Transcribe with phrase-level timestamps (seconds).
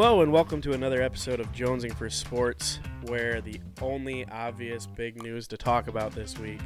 [0.00, 5.20] Hello and welcome to another episode of Jonesing for Sports, where the only obvious big
[5.20, 6.60] news to talk about this week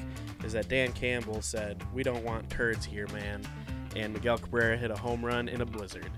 [0.45, 3.41] is that Dan Campbell said, We don't want turds here, man,
[3.97, 6.11] and Miguel Cabrera hit a home run in a blizzard.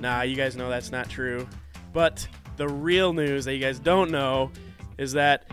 [0.00, 1.46] Nah, you guys know that's not true,
[1.92, 2.26] but
[2.56, 4.50] the real news that you guys don't know
[4.96, 5.44] is that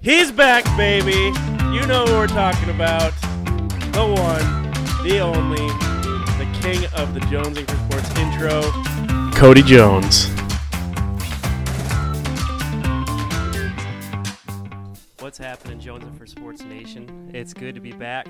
[0.00, 1.36] he's back, baby!
[1.74, 3.12] You know who we're talking about.
[3.90, 5.66] The one, the only,
[6.38, 8.62] the king of the Jonesing for Sports intro,
[9.38, 10.26] Cody Jones.
[15.20, 17.30] What's happening, Jonesing for Sports Nation?
[17.32, 18.26] It's good to be back.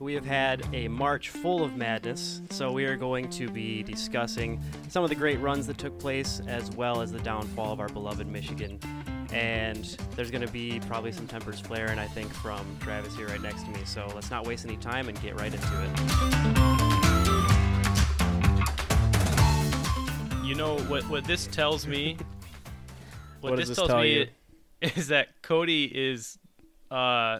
[0.00, 4.62] We have had a March full of madness, so we are going to be discussing
[4.90, 7.88] some of the great runs that took place, as well as the downfall of our
[7.88, 8.78] beloved Michigan.
[9.32, 13.40] And there's going to be probably some tempers flaring, I think, from Travis here right
[13.40, 13.80] next to me.
[13.86, 16.89] So let's not waste any time and get right into it.
[20.50, 21.08] You know what?
[21.08, 22.16] What this tells me.
[23.40, 24.26] What, What this this tells tell me you?
[24.80, 26.40] is that Cody is.
[26.90, 27.38] Uh,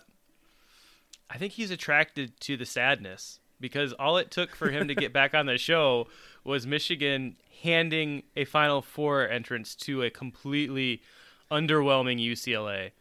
[1.29, 5.13] I think he's attracted to the sadness because all it took for him to get
[5.13, 6.07] back on the show
[6.45, 11.03] was Michigan handing a Final Four entrance to a completely
[11.51, 12.93] underwhelming UCLA.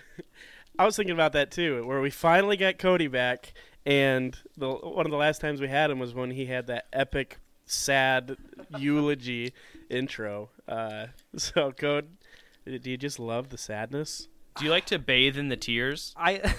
[0.80, 3.54] I was thinking about that too, where we finally got Cody back,
[3.86, 6.88] and the one of the last times we had him was when he had that
[6.92, 8.36] epic, sad
[8.78, 9.52] eulogy
[9.90, 10.50] intro.
[10.68, 12.16] Uh, so, Code,
[12.64, 14.28] do you just love the sadness?
[14.56, 16.14] Do you like to bathe in the tears?
[16.16, 16.54] I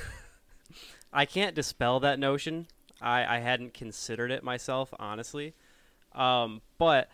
[1.14, 2.67] I can't dispel that notion.
[3.02, 5.53] I, I hadn't considered it myself, honestly.
[6.14, 7.09] Um, but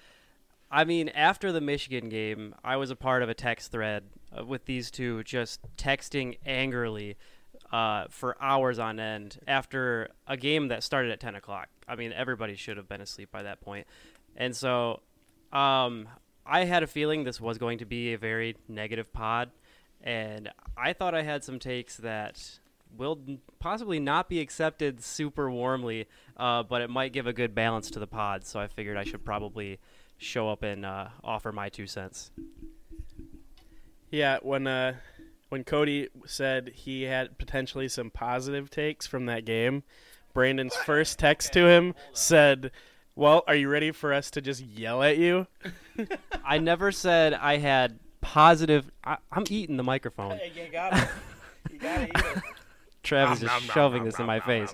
[0.71, 4.05] I mean, after the Michigan game, I was a part of a text thread
[4.37, 7.17] uh, with these two just texting angrily
[7.71, 11.69] uh, for hours on end after a game that started at 10 o'clock.
[11.87, 13.87] I mean, everybody should have been asleep by that point.
[14.35, 15.01] And so
[15.51, 16.07] um,
[16.45, 19.51] I had a feeling this was going to be a very negative pod.
[20.01, 22.59] And I thought I had some takes that
[22.97, 23.19] will
[23.59, 26.07] possibly not be accepted super warmly,
[26.37, 28.45] uh, but it might give a good balance to the pod.
[28.45, 29.79] So I figured I should probably
[30.17, 32.31] show up and uh, offer my two cents.
[34.11, 34.95] Yeah, when uh,
[35.51, 39.83] when Cody said he had potentially some positive takes from that game,
[40.33, 42.71] Brandon's first text to him said,
[43.15, 45.47] "Well, are you ready for us to just yell at you?"
[46.45, 48.89] I never said I had positive.
[49.03, 50.39] I, I'm eating the microphone.
[50.55, 51.09] you got it.
[51.69, 52.11] You got it.
[53.03, 54.73] Travis is shoving this in my face.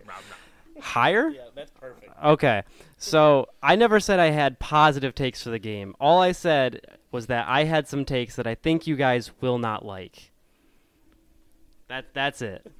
[0.79, 1.29] Higher?
[1.29, 2.11] Yeah, that's perfect.
[2.23, 2.61] Okay.
[2.99, 5.95] So I never said I had positive takes for the game.
[5.99, 9.57] All I said was that I had some takes that I think you guys will
[9.57, 10.31] not like.
[11.89, 12.71] That that's it.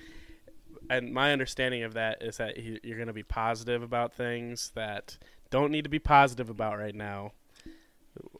[0.90, 5.18] and my understanding of that is that you're going to be positive about things that
[5.50, 7.32] don't need to be positive about right now.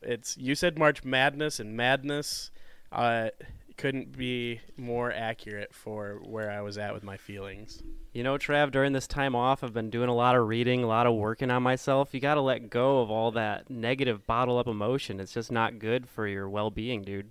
[0.02, 2.50] It's you said March Madness and madness
[2.92, 3.30] uh,
[3.76, 7.82] couldn't be more accurate for where I was at with my feelings.
[8.12, 10.86] You know, Trav, during this time off, I've been doing a lot of reading, a
[10.86, 12.12] lot of working on myself.
[12.12, 15.20] You got to let go of all that negative bottle up emotion.
[15.20, 17.30] It's just not good for your well-being, dude.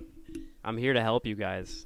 [0.64, 1.84] I'm here to help you guys.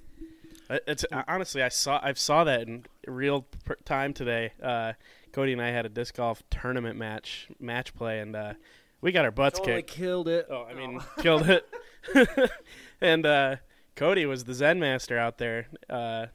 [0.70, 3.46] It's honestly I saw I saw that in real
[3.84, 4.52] time today.
[4.62, 4.92] Uh,
[5.32, 8.54] Cody and I had a disc golf tournament match match play and uh,
[9.00, 9.90] we got our butts kicked.
[9.90, 10.46] killed it.
[10.50, 11.68] Oh, I mean, killed it.
[13.00, 13.56] and uh,
[13.96, 16.26] Cody was the Zen master out there, uh,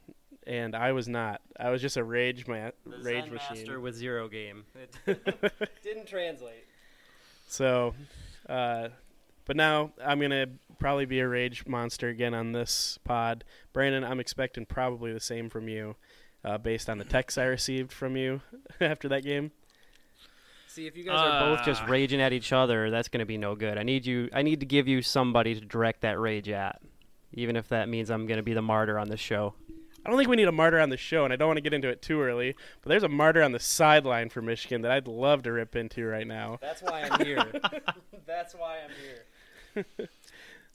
[0.46, 1.40] and I was not.
[1.58, 3.56] I was just a rage ma- The rage Zen machine.
[3.58, 4.64] Master with zero game.
[5.06, 6.64] It didn't translate.
[7.46, 7.94] So,
[8.48, 8.88] uh,
[9.44, 10.46] but now I'm gonna
[10.78, 13.44] probably be a rage monster again on this pod.
[13.72, 15.96] Brandon, I'm expecting probably the same from you,
[16.44, 18.40] uh, based on the texts I received from you
[18.80, 19.52] after that game.
[20.68, 21.86] See, if you guys are both just Ah.
[21.86, 23.78] raging at each other, that's going to be no good.
[23.78, 24.28] I need you.
[24.32, 26.80] I need to give you somebody to direct that rage at,
[27.32, 29.54] even if that means I'm going to be the martyr on this show.
[30.04, 31.62] I don't think we need a martyr on the show, and I don't want to
[31.62, 32.54] get into it too early.
[32.82, 36.04] But there's a martyr on the sideline for Michigan that I'd love to rip into
[36.04, 36.58] right now.
[36.60, 37.44] That's why I'm here.
[38.26, 40.08] that's why I'm here.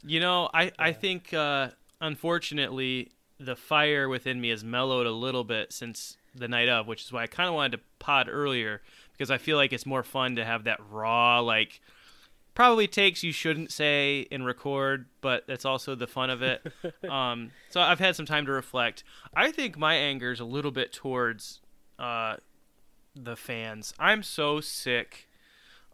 [0.03, 1.69] You know, I I think uh,
[1.99, 7.03] unfortunately the fire within me has mellowed a little bit since the night of, which
[7.03, 8.81] is why I kind of wanted to pod earlier
[9.13, 11.81] because I feel like it's more fun to have that raw like
[12.53, 16.61] probably takes you shouldn't say and record, but that's also the fun of it.
[17.09, 19.03] um, so I've had some time to reflect.
[19.33, 21.61] I think my anger is a little bit towards
[21.97, 22.35] uh,
[23.15, 23.93] the fans.
[23.99, 25.27] I'm so sick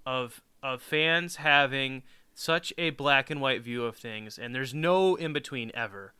[0.05, 2.01] of of fans having
[2.35, 6.13] such a black and white view of things and there's no in between ever.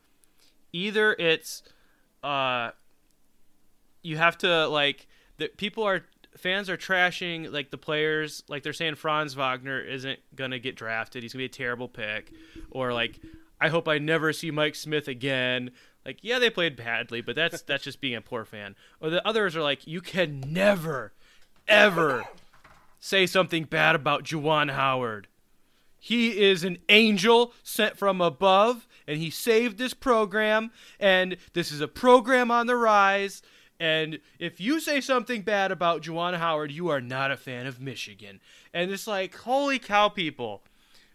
[0.74, 1.62] Either it's
[2.24, 2.72] uh
[4.02, 5.08] you have to like
[5.38, 6.06] that people are
[6.38, 11.24] fans are trashing like the players, like they're saying Franz Wagner isn't gonna get drafted.
[11.24, 12.32] He's gonna be a terrible pick,
[12.72, 13.20] or like
[13.60, 15.72] I hope I never see Mike Smith again.
[16.06, 18.76] Like yeah, they played badly, but that's that's just being a poor fan.
[19.02, 21.14] Or the others are like you can never,
[21.68, 22.26] ever
[23.00, 25.28] say something bad about Juwan Howard.
[26.06, 30.69] He is an angel sent from above, and he saved this program.
[31.00, 33.42] And this is a program on the rise.
[33.80, 37.81] And if you say something bad about Juwan Howard, you are not a fan of
[37.81, 38.40] Michigan.
[38.72, 40.62] And it's like, holy cow, people.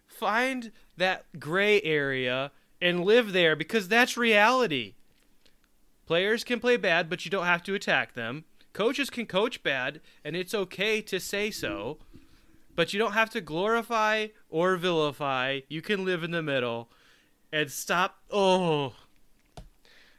[0.09, 2.51] Find that gray area
[2.83, 4.95] and live there because that's reality.
[6.05, 8.43] Players can play bad, but you don't have to attack them.
[8.73, 11.99] Coaches can coach bad, and it's okay to say so.
[12.77, 15.61] But you don't have to glorify or vilify.
[15.69, 16.91] You can live in the middle
[17.53, 18.19] and stop.
[18.31, 18.95] Oh.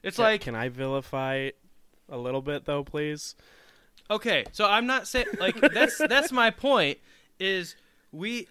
[0.04, 1.52] It's Can- like can I vilify
[2.10, 3.36] a little bit though, please?
[4.10, 6.98] Okay, so I'm not saying like that's that's my point
[7.40, 7.76] is
[8.12, 8.48] we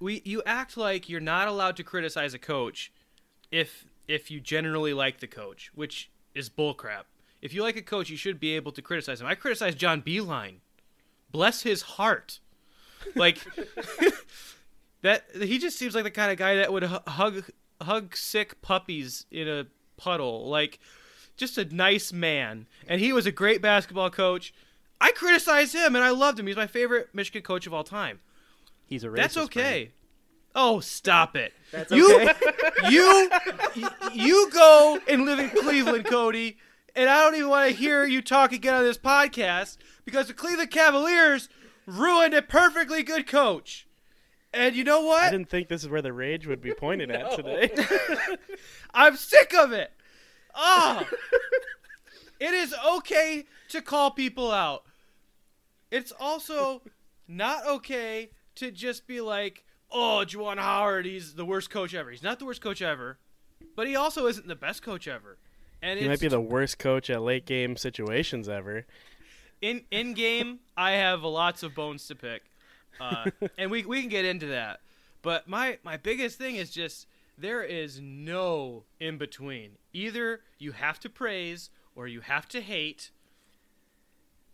[0.00, 2.92] we you act like you're not allowed to criticize a coach
[3.50, 7.04] if if you generally like the coach, which is bullcrap.
[7.40, 9.26] If you like a coach, you should be able to criticize him.
[9.26, 10.56] I criticize John Beilein.
[11.30, 12.38] Bless his heart.
[13.14, 13.38] Like
[15.02, 17.44] that he just seems like the kind of guy that would hug
[17.80, 19.66] hug sick puppies in a
[19.96, 20.48] puddle.
[20.48, 20.78] Like
[21.36, 22.66] just a nice man.
[22.86, 24.54] And he was a great basketball coach.
[25.00, 26.46] I criticized him and I loved him.
[26.46, 28.20] He's my favorite Michigan coach of all time.
[28.86, 29.16] He's a racist.
[29.16, 29.62] That's Brandon.
[29.62, 29.90] okay.
[30.54, 31.54] Oh, stop it.
[31.70, 32.34] That's you, okay.
[32.90, 33.30] you,
[34.12, 36.58] you go and live in Cleveland, Cody,
[36.94, 40.34] and I don't even want to hear you talk again on this podcast because the
[40.34, 41.48] Cleveland Cavaliers
[41.86, 43.86] ruined a perfectly good coach.
[44.54, 45.24] And you know what?
[45.24, 47.70] I didn't think this is where the rage would be pointed at today.
[48.94, 49.92] I'm sick of it.
[50.54, 51.06] Ah,
[52.40, 54.84] it is okay to call people out.
[55.90, 56.82] It's also
[57.26, 62.22] not okay to just be like, "Oh, Juwan Howard, he's the worst coach ever." He's
[62.22, 63.18] not the worst coach ever,
[63.74, 65.38] but he also isn't the best coach ever.
[65.80, 68.86] And he might be the worst coach at late game situations ever.
[69.62, 70.58] In in game.
[70.76, 72.42] I have lots of bones to pick,
[73.00, 74.80] uh, and we we can get into that.
[75.22, 77.06] But my my biggest thing is just
[77.38, 79.78] there is no in between.
[79.92, 83.10] Either you have to praise or you have to hate.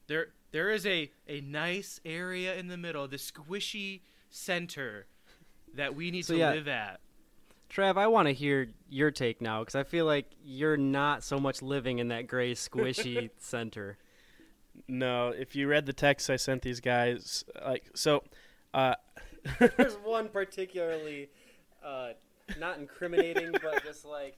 [0.06, 4.00] There there is a a nice area in the middle, the squishy
[4.31, 5.06] center
[5.75, 6.50] that we need So, to yeah.
[6.52, 7.00] live at.
[7.70, 11.38] Trav, I want to hear your take now because I feel like you're not so
[11.38, 13.99] much living in that gray squishy center.
[14.86, 18.22] No, if you read the text I sent these guys, like so,
[18.75, 18.94] uh,
[19.76, 21.30] There's one particularly
[21.84, 22.10] uh,
[22.58, 24.36] not incriminating, but just like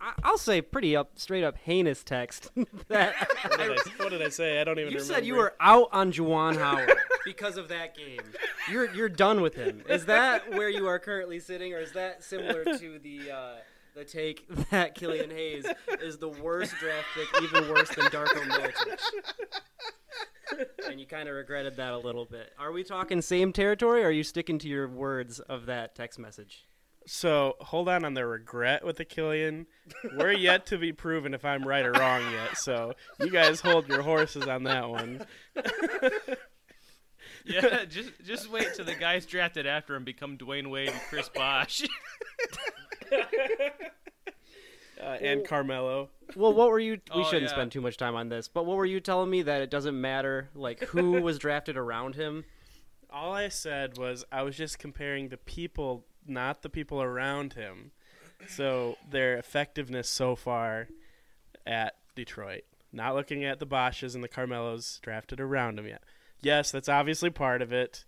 [0.00, 2.50] I- I'll say pretty up, straight up heinous text.
[2.88, 3.14] that
[3.48, 4.60] what did, I, what did I say?
[4.60, 4.92] I don't even.
[4.92, 5.14] you remember.
[5.14, 6.92] said you were out on Juwan Howard
[7.24, 8.20] because of that game.
[8.70, 9.82] You're you're done with him.
[9.88, 13.54] Is that where you are currently sitting, or is that similar to the uh,
[13.94, 15.66] the take that Killian Hayes
[16.00, 19.00] is the worst draft pick, even worse than Darko Milicic?
[20.88, 22.52] and you kind of regretted that a little bit.
[22.58, 26.18] Are we talking same territory, or are you sticking to your words of that text
[26.18, 26.66] message?
[27.06, 29.66] So hold on on the regret with the Killian.
[30.16, 32.58] We're yet to be proven if I'm right or wrong yet.
[32.58, 35.24] So you guys hold your horses on that one.
[37.44, 41.28] Yeah, just just wait till the guys drafted after him become Dwyane Wade and Chris
[41.28, 41.82] Bosh.
[45.02, 46.10] Uh, and Carmelo.
[46.36, 47.00] Well, what were you?
[47.14, 47.48] We Oh, shouldn't yeah.
[47.56, 49.98] spend too much time on this, but what were you telling me that it doesn't
[49.98, 52.44] matter like who was drafted around him?
[53.08, 57.92] All I said was I was just comparing the people, not the people around him.
[58.46, 60.88] So their effectiveness so far
[61.66, 62.64] at Detroit.
[62.92, 66.02] Not looking at the Bosches and the Carmelos drafted around him yet.
[66.42, 68.04] Yes, that's obviously part of it.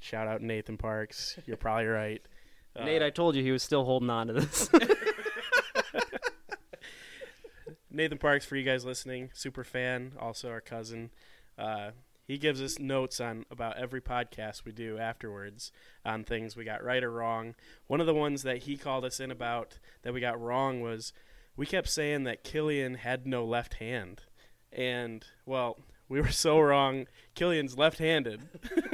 [0.00, 1.38] Shout out Nathan Parks.
[1.46, 2.22] You're probably right.
[2.78, 4.68] Uh, Nate, I told you he was still holding on to this.
[7.90, 11.10] Nathan Parks, for you guys listening, super fan, also our cousin.
[11.58, 11.92] Uh,
[12.26, 15.72] he gives us notes on about every podcast we do afterwards
[16.04, 17.54] on things we got right or wrong.
[17.86, 21.12] One of the ones that he called us in about that we got wrong was
[21.56, 24.22] we kept saying that Killian had no left hand,
[24.70, 25.78] and well,
[26.08, 27.06] we were so wrong.
[27.34, 28.40] Killian's left-handed.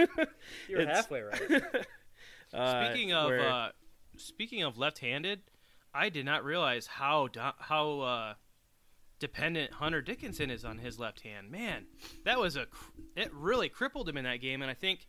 [0.69, 1.63] You're It's- halfway right.
[2.55, 3.69] Uh, Speaking of uh,
[4.19, 5.41] speaking of left-handed,
[5.95, 8.35] I did not realize how do- how uh,
[9.19, 11.51] dependent Hunter Dickinson is on his left hand.
[11.51, 11.87] Man,
[12.27, 15.07] that was a cr- it really crippled him in that game, and I think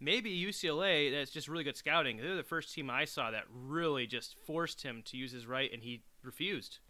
[0.00, 2.16] maybe UCLA that's just really good scouting.
[2.16, 5.70] They're the first team I saw that really just forced him to use his right,
[5.72, 6.80] and he refused.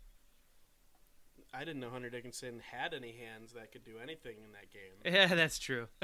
[1.54, 4.92] I didn't know Hunter Dickinson had any hands that could do anything in that game.
[5.12, 5.88] Yeah, that's true.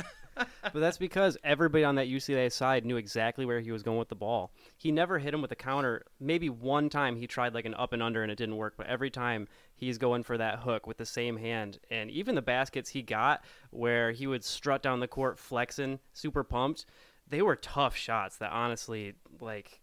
[0.62, 4.08] But that's because everybody on that UCLA side knew exactly where he was going with
[4.08, 4.52] the ball.
[4.76, 6.04] He never hit him with a counter.
[6.20, 8.86] Maybe one time he tried like an up and under and it didn't work, but
[8.86, 11.80] every time he's going for that hook with the same hand.
[11.90, 16.44] And even the baskets he got where he would strut down the court flexing, super
[16.44, 16.86] pumped,
[17.26, 19.80] they were tough shots that honestly like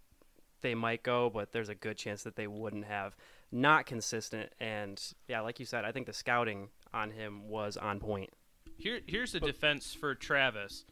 [0.61, 3.15] they might go, but there's a good chance that they wouldn't have.
[3.55, 8.01] Not consistent and yeah, like you said, I think the scouting on him was on
[8.01, 8.31] point.
[8.77, 10.83] Here, here's the defense for Travis.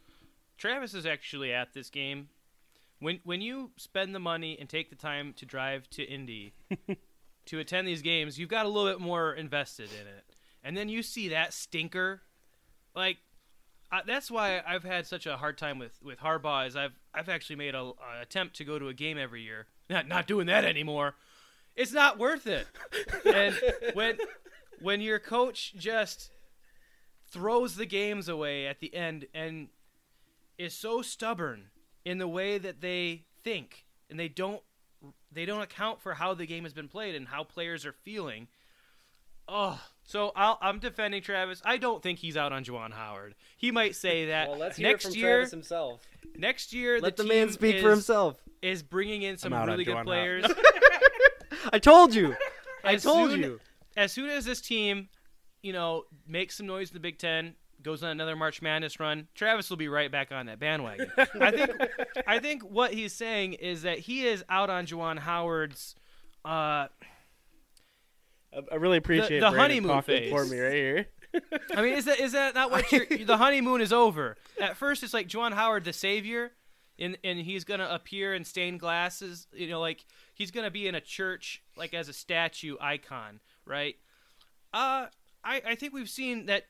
[0.58, 2.30] Travis is actually at this game.
[3.00, 6.54] When when you spend the money and take the time to drive to Indy
[7.48, 10.24] to attend these games, you've got a little bit more invested in it.
[10.64, 12.22] And then you see that stinker,
[12.96, 13.18] like
[13.92, 16.66] I, that's why I've had such a hard time with with Harbaugh.
[16.66, 19.68] Is I've I've actually made a, a attempt to go to a game every year.
[19.90, 21.16] Not not doing that anymore.
[21.76, 22.68] It's not worth it.
[23.26, 23.56] and
[23.94, 24.18] when
[24.82, 26.32] when your coach just
[27.28, 29.70] throws the games away at the end and
[30.58, 31.66] is so stubborn
[32.06, 34.62] in the way that they think and they don't
[35.32, 38.48] they don't account for how the game has been played and how players are feeling.
[39.48, 41.62] Oh, so I'll, I'm defending Travis.
[41.66, 43.36] I don't think he's out on Juwan Howard.
[43.58, 45.46] He might say that next year.
[45.46, 46.02] himself.
[46.38, 48.38] Next year, Let the, the, man speak is, for himself.
[48.62, 50.46] Is bringing in some really good Juwan players.
[51.72, 52.36] I told you.
[52.84, 53.60] I As told soon- you.
[53.96, 55.08] as soon as this team,
[55.62, 59.28] you know, makes some noise in the Big Ten, goes on another March Madness run,
[59.36, 61.12] Travis will be right back on that bandwagon.
[61.40, 61.72] I think,
[62.28, 65.96] I think what he's saying is that he is out on Juwan Howard's.
[66.46, 66.88] Uh,
[68.72, 71.08] I, really appreciate the Brandon honeymoon talking for me right here.
[71.76, 74.38] I mean, is that is that not what you're, the honeymoon is over?
[74.62, 76.52] At first, it's like Juwan Howard, the savior,
[77.04, 79.48] and and he's gonna appear in stained glasses.
[79.54, 83.96] You know, like he's gonna be in a church, like as a statue icon, right?
[84.74, 85.08] Uh,
[85.44, 86.66] I I think we've seen that.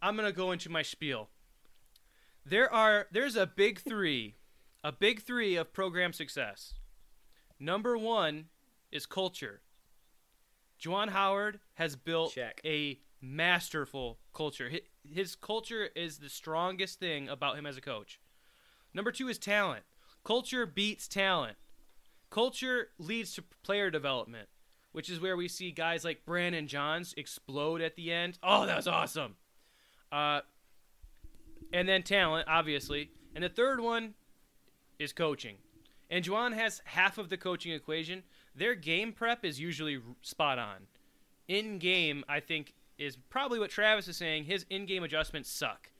[0.00, 1.28] I'm gonna go into my spiel.
[2.44, 4.36] There are there's a big three,
[4.82, 6.74] a big three of program success.
[7.60, 8.46] Number one
[8.90, 9.60] is culture.
[10.80, 12.60] Juwan Howard has built Check.
[12.64, 14.70] a masterful culture.
[15.04, 18.20] His culture is the strongest thing about him as a coach.
[18.98, 19.84] Number two is talent.
[20.24, 21.56] Culture beats talent.
[22.30, 24.48] Culture leads to player development,
[24.90, 28.40] which is where we see guys like Brandon Johns explode at the end.
[28.42, 29.36] Oh, that was awesome.
[30.10, 30.40] Uh,
[31.72, 33.12] and then talent, obviously.
[33.36, 34.14] And the third one
[34.98, 35.58] is coaching.
[36.10, 38.24] And Juwan has half of the coaching equation.
[38.52, 40.88] Their game prep is usually spot on.
[41.46, 44.46] In game, I think is probably what Travis is saying.
[44.46, 45.90] His in-game adjustments suck,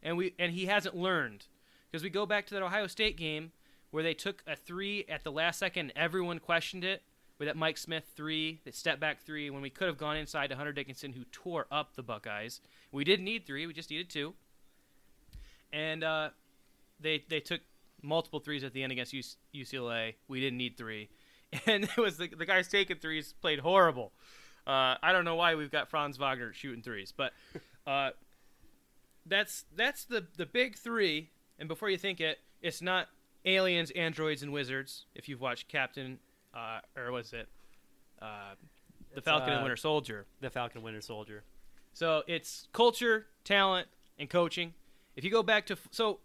[0.00, 1.46] and we and he hasn't learned
[1.90, 3.52] because we go back to that Ohio State game
[3.90, 5.92] where they took a three at the last second.
[5.96, 7.02] Everyone questioned it
[7.38, 10.48] with that Mike Smith three, that step back three, when we could have gone inside
[10.48, 12.60] to Hunter Dickinson, who tore up the Buckeyes.
[12.92, 14.34] We didn't need three; we just needed two.
[15.72, 16.30] And uh,
[17.00, 17.60] they they took
[18.02, 19.14] multiple threes at the end against
[19.54, 20.14] UCLA.
[20.28, 21.08] We didn't need three,
[21.66, 24.12] and it was the, the guys taking threes played horrible.
[24.66, 27.32] Uh, I don't know why we've got Franz Wagner shooting threes, but
[27.86, 28.10] uh,
[29.26, 31.30] that's that's the the big three.
[31.58, 33.08] And before you think it, it's not
[33.44, 35.06] aliens, androids, and wizards.
[35.14, 36.18] If you've watched Captain,
[36.54, 37.48] uh, or was it
[38.20, 38.54] uh,
[39.12, 40.26] the It's, Falcon and uh, Winter Soldier?
[40.40, 41.44] The Falcon Winter Soldier.
[41.92, 44.74] So it's culture, talent, and coaching.
[45.16, 46.20] If you go back to so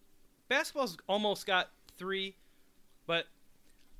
[0.50, 2.36] basketball's almost got three,
[3.08, 3.28] but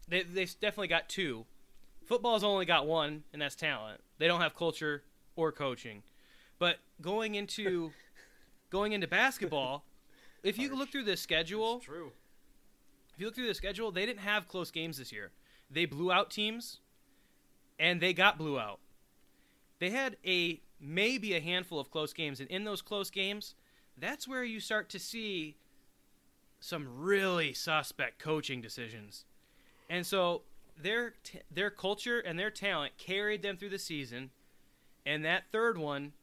[0.08, 1.46] they they've definitely got two.
[2.06, 4.02] Football's only got one, and that's talent.
[4.18, 5.04] They don't have culture
[5.38, 6.04] or coaching.
[6.60, 7.92] But going into
[8.70, 9.86] going into basketball,
[10.44, 12.12] if you look through the schedule, True.
[13.14, 15.32] if you look through the schedule, they didn't have close games this year.
[15.70, 16.80] They blew out teams,
[17.80, 18.80] and they got blew out.
[19.80, 23.56] They had a maybe a handful of close games, and in those close games,
[23.98, 25.56] that's where you start to see
[26.60, 29.26] some really suspect coaching decisions.
[29.90, 30.44] And so
[30.82, 34.32] their t- their culture and their talent carried them through the season,
[35.06, 36.14] and that third one,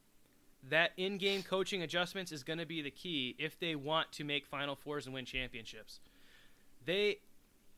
[0.68, 4.46] that in-game coaching adjustments is going to be the key if they want to make
[4.46, 6.00] Final Fours and win championships
[6.88, 7.18] they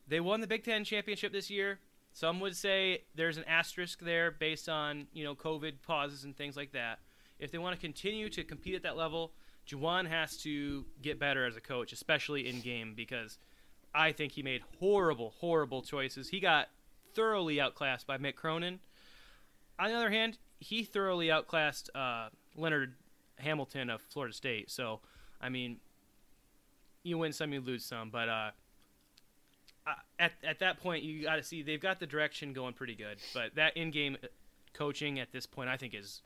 [0.07, 1.79] they won the Big Ten championship this year.
[2.13, 6.57] Some would say there's an asterisk there based on you know COVID pauses and things
[6.57, 6.99] like that.
[7.39, 9.33] If they want to continue to compete at that level,
[9.67, 13.37] Juwan has to get better as a coach, especially in game, because
[13.93, 16.29] I think he made horrible, horrible choices.
[16.29, 16.69] He got
[17.13, 18.79] thoroughly outclassed by Mick Cronin.
[19.79, 22.93] On the other hand, he thoroughly outclassed uh, Leonard
[23.37, 24.69] Hamilton of Florida State.
[24.71, 24.99] So,
[25.39, 25.77] I mean,
[27.03, 28.51] you win some, you lose some, but uh,
[30.19, 33.17] at at that point, you got to see they've got the direction going pretty good.
[33.33, 34.17] But that in-game
[34.73, 36.21] coaching at this point, I think is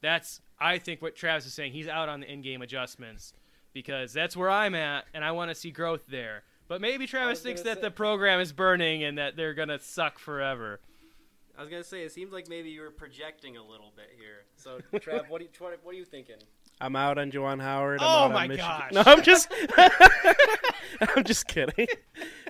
[0.00, 1.72] that's I think what Travis is saying.
[1.72, 3.32] He's out on the in-game adjustments
[3.72, 6.42] because that's where I'm at, and I want to see growth there.
[6.68, 10.18] But maybe Travis thinks that say- the program is burning and that they're gonna suck
[10.18, 10.80] forever.
[11.56, 14.44] I was gonna say it seems like maybe you were projecting a little bit here.
[14.56, 16.36] So, Trav, what do you what, what are you thinking?
[16.80, 18.00] I'm out on Juwan Howard.
[18.00, 18.68] I'm Oh out my on Michigan.
[18.68, 18.92] gosh.
[18.92, 19.52] No, I'm just
[21.16, 21.86] I'm just kidding.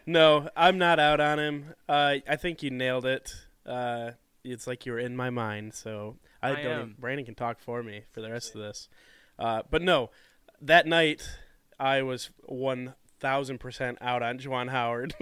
[0.06, 1.74] No, I'm not out on him.
[1.88, 3.34] Uh, I think you nailed it.
[3.66, 4.12] Uh,
[4.44, 6.66] it's like you were in my mind, so I, I don't.
[6.66, 6.80] am.
[6.80, 8.88] Even, Brandon can talk for me for the rest of this.
[9.38, 10.10] Uh, but no,
[10.60, 11.28] that night
[11.78, 15.14] I was one thousand percent out on Juwan Howard.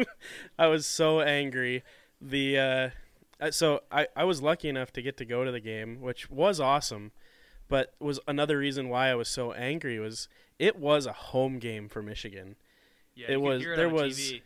[0.58, 1.82] I was so angry.
[2.20, 2.90] The uh,
[3.48, 6.60] so I, I was lucky enough to get to go to the game, which was
[6.60, 7.12] awesome.
[7.68, 10.28] But was another reason why I was so angry was
[10.58, 12.56] it was a home game for Michigan.
[13.14, 14.42] Yeah, It you was- it there on was- TV.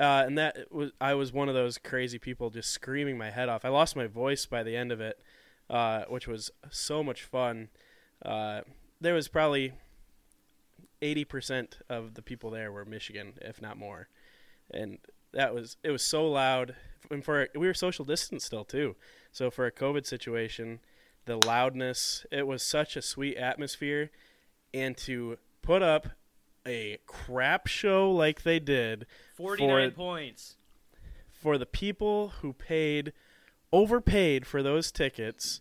[0.00, 3.50] Uh, and that was I was one of those crazy people just screaming my head
[3.50, 3.62] off.
[3.64, 5.20] I lost my voice by the end of it,
[5.68, 7.68] uh, which was so much fun.
[8.24, 8.62] Uh,
[9.02, 9.74] there was probably
[11.02, 14.08] eighty percent of the people there were Michigan, if not more,
[14.70, 14.96] and
[15.32, 16.74] that was it was so loud.
[17.10, 18.96] And for we were social distance still too,
[19.30, 20.80] so for a COVID situation,
[21.26, 24.10] the loudness it was such a sweet atmosphere,
[24.72, 26.08] and to put up
[26.66, 29.06] a crap show like they did
[29.36, 30.56] 49 for- points.
[31.28, 33.12] for the people who paid
[33.72, 35.60] overpaid for those tickets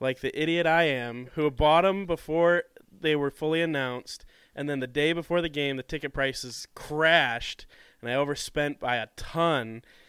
[0.00, 4.24] like the idiot I am who bought them before they were fully announced
[4.54, 7.66] and then the day before the game the ticket prices crashed
[8.00, 10.01] and I overspent by a ton Crashed like GME.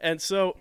[0.00, 0.56] And so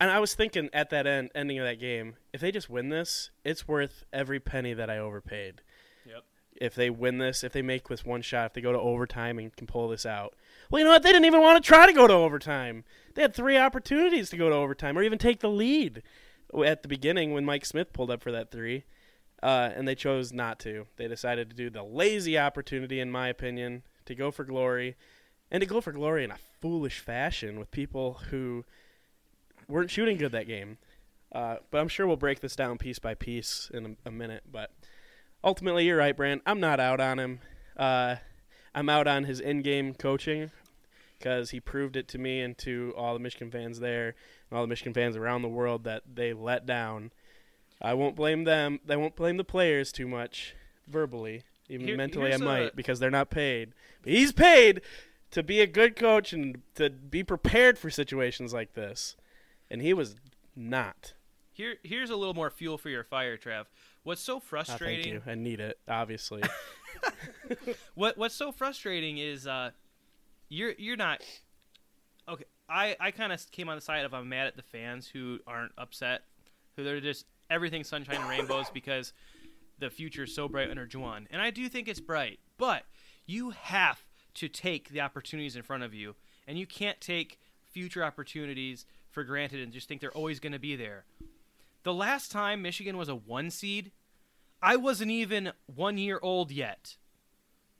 [0.00, 2.88] and I was thinking at that end ending of that game if they just win
[2.88, 5.62] this it's worth every penny that I overpaid
[6.06, 6.22] Yep.
[6.60, 9.38] if they win this, if they make this one shot, if they go to overtime
[9.38, 10.34] and can pull this out.
[10.70, 11.02] Well, you know what?
[11.02, 12.84] They didn't even want to try to go to overtime.
[13.14, 16.02] They had three opportunities to go to overtime or even take the lead
[16.64, 18.84] at the beginning when Mike Smith pulled up for that three,
[19.42, 20.86] uh, and they chose not to.
[20.96, 24.94] They decided to do the lazy opportunity, in my opinion, to go for glory,
[25.54, 28.64] and to go for glory in a foolish fashion with people who
[29.68, 30.78] weren't shooting good that game.
[31.30, 34.42] Uh, but I'm sure we'll break this down piece by piece in a, a minute.
[34.50, 34.72] But
[35.44, 36.40] ultimately, you're right, Brand.
[36.44, 37.38] I'm not out on him.
[37.76, 38.16] Uh,
[38.74, 40.50] I'm out on his in-game coaching
[41.20, 44.16] because he proved it to me and to all the Michigan fans there
[44.50, 47.12] and all the Michigan fans around the world that they let down.
[47.80, 48.80] I won't blame them.
[48.88, 50.56] I won't blame the players too much
[50.88, 51.42] verbally.
[51.68, 53.70] Even Here- mentally, I here's a- might because they're not paid.
[54.02, 54.82] But he's paid
[55.34, 59.16] to be a good coach and to be prepared for situations like this,
[59.70, 60.16] and he was
[60.56, 61.12] not.
[61.52, 63.66] Here, here's a little more fuel for your fire, Trav.
[64.04, 65.12] What's so Ah, thank frustrating?
[65.12, 65.22] you.
[65.26, 66.42] I need it, obviously.
[67.94, 69.70] What What's so frustrating is uh,
[70.48, 71.20] you're you're not
[72.28, 72.44] okay.
[72.68, 75.40] I I kind of came on the side of I'm mad at the fans who
[75.46, 76.22] aren't upset,
[76.76, 79.12] who they're just everything sunshine and rainbows because
[79.78, 82.84] the future is so bright under Juwan, and I do think it's bright, but
[83.26, 84.03] you have
[84.34, 86.14] to take the opportunities in front of you,
[86.46, 90.58] and you can't take future opportunities for granted and just think they're always going to
[90.58, 91.04] be there.
[91.82, 93.92] The last time Michigan was a one seed,
[94.62, 96.96] I wasn't even one year old yet.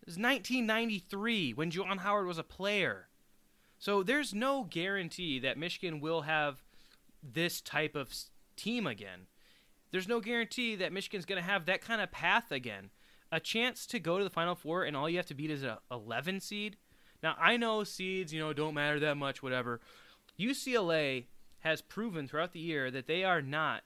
[0.03, 3.09] It was 1993 when Juwan Howard was a player.
[3.79, 6.62] So there's no guarantee that Michigan will have
[7.23, 8.12] this type of
[8.57, 9.27] team again.
[9.90, 12.90] There's no guarantee that Michigan's going to have that kind of path again.
[13.35, 15.64] A chance to go to the Final Four and all you have to beat is
[15.64, 16.77] a 11 seed.
[17.20, 19.81] Now I know seeds, you know, don't matter that much, whatever.
[20.38, 21.25] UCLA
[21.59, 23.83] has proven throughout the year that they are not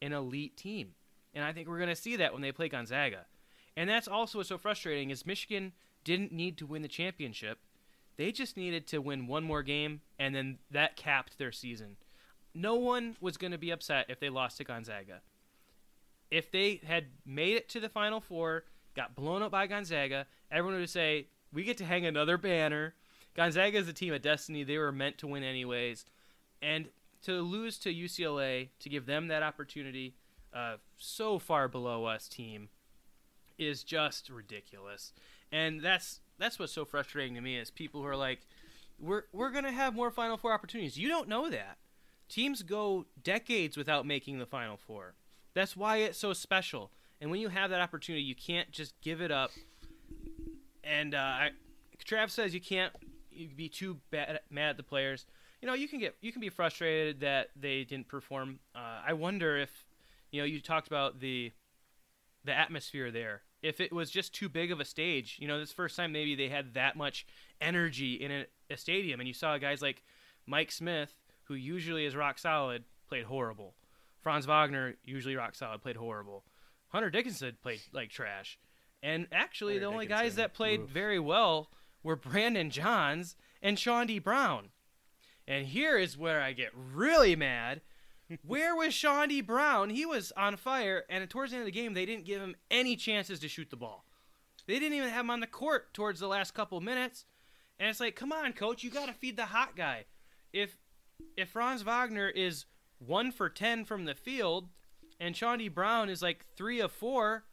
[0.00, 0.90] an elite team,
[1.34, 3.26] and I think we're going to see that when they play Gonzaga.
[3.76, 5.72] And that's also what's so frustrating is Michigan
[6.04, 7.58] didn't need to win the championship.
[8.16, 11.96] They just needed to win one more game, and then that capped their season.
[12.54, 15.22] No one was going to be upset if they lost to Gonzaga.
[16.30, 18.62] If they had made it to the Final Four,
[18.94, 22.94] got blown up by Gonzaga, everyone would say, we get to hang another banner.
[23.34, 24.62] Gonzaga is a team of destiny.
[24.64, 26.04] They were meant to win anyways.
[26.60, 26.88] And
[27.22, 30.14] to lose to UCLA, to give them that opportunity,
[30.52, 32.68] uh, so far below us team,
[33.58, 35.12] is just ridiculous.
[35.50, 38.40] And that's that's what's so frustrating to me is people who are like,
[38.98, 40.98] we're we're gonna have more Final Four opportunities.
[40.98, 41.78] You don't know that.
[42.28, 45.14] Teams go decades without making the Final Four.
[45.54, 46.90] That's why it's so special.
[47.22, 49.52] And when you have that opportunity, you can't just give it up.
[50.82, 51.50] And uh, I,
[52.04, 52.92] Trav says you can't
[53.30, 55.24] you be too bad, mad at the players.
[55.62, 58.58] You know, you can get you can be frustrated that they didn't perform.
[58.74, 59.84] Uh, I wonder if,
[60.32, 61.52] you know, you talked about the
[62.44, 63.42] the atmosphere there.
[63.62, 66.34] If it was just too big of a stage, you know, this first time maybe
[66.34, 67.24] they had that much
[67.60, 70.02] energy in a, a stadium, and you saw guys like
[70.44, 73.74] Mike Smith, who usually is rock solid, played horrible.
[74.20, 76.42] Franz Wagner, usually rock solid, played horrible.
[76.92, 78.58] Hunter Dickinson played like trash.
[79.02, 80.88] And actually, Hunter the only Dickinson, guys that played oof.
[80.90, 81.70] very well
[82.02, 84.68] were Brandon Johns and Chaundee Brown.
[85.46, 87.80] And here is where I get really mad.
[88.46, 89.90] Where was Chaundee Brown?
[89.90, 92.54] He was on fire, and towards the end of the game, they didn't give him
[92.70, 94.06] any chances to shoot the ball.
[94.66, 97.26] They didn't even have him on the court towards the last couple minutes.
[97.78, 100.04] And it's like, come on, coach, you got to feed the hot guy.
[100.52, 100.76] If
[101.36, 102.64] if Franz Wagner is
[102.98, 104.68] one for ten from the field,
[105.20, 107.44] and Chaundee Brown is like three of four,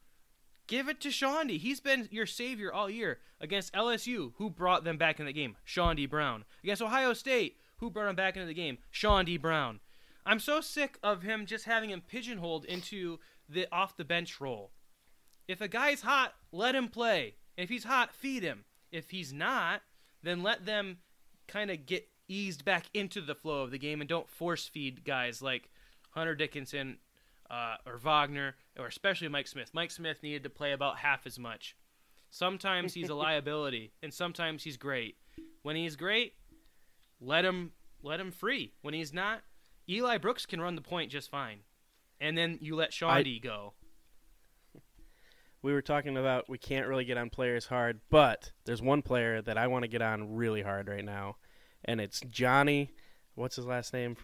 [0.68, 1.60] give it to Chaundee.
[1.60, 5.56] He's been your savior all year against LSU, who brought them back in the game.
[5.68, 8.78] Chaundee Brown against Ohio State, who brought him back into the game.
[8.94, 9.80] Chaundee Brown.
[10.26, 14.72] I'm so sick of him just having him pigeonholed into the off the bench role.
[15.48, 17.36] If a guy's hot, let him play.
[17.58, 18.66] If he's hot, feed him.
[18.92, 19.82] If he's not,
[20.22, 20.98] then let them
[21.48, 25.04] kind of get eased back into the flow of the game and don't force feed
[25.04, 25.72] guys like
[26.12, 26.98] Hunter Dickinson
[27.50, 29.72] uh, or Wagner or especially Mike Smith.
[29.74, 31.76] Mike Smith needed to play about half as much.
[32.30, 35.18] Sometimes he's a liability and sometimes he's great.
[35.64, 36.34] When he's great,
[37.20, 37.72] let him
[38.04, 38.74] let him free.
[38.82, 39.42] When he's not,
[39.90, 41.60] Eli Brooks can run the point just fine.
[42.22, 43.74] And then you let I- Chaundee go.
[45.62, 49.42] we were talking about we can't really get on players hard, but there's one player
[49.42, 51.38] that I want to get on really hard right now,
[51.84, 52.92] and it's Johnny.
[53.36, 54.16] What's his last name?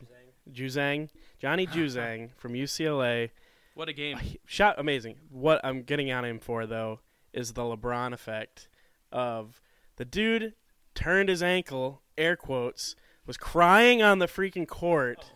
[0.52, 1.10] Juzang.
[1.40, 3.30] Johnny Juzang from UCLA.
[3.74, 4.20] What a game.
[4.46, 5.18] Shot amazing.
[5.30, 7.02] What I'm getting on him for though
[7.34, 8.70] is the LeBron effect
[9.12, 9.62] of
[9.98, 10.54] the dude
[10.94, 15.32] turned his ankle, air quotes, was crying on the freaking court.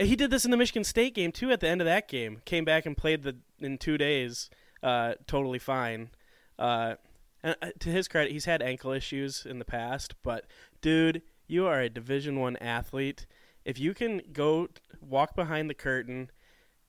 [0.00, 1.50] He did this in the Michigan State game too.
[1.52, 4.50] At the end of that game, came back and played the in two days,
[4.82, 6.10] uh, totally fine.
[6.58, 6.96] Uh,
[7.42, 10.46] and uh, to his credit, he's had ankle issues in the past, but
[10.80, 13.26] dude, you are a Division One athlete.
[13.64, 14.68] If you can go
[15.00, 16.30] walk behind the curtain,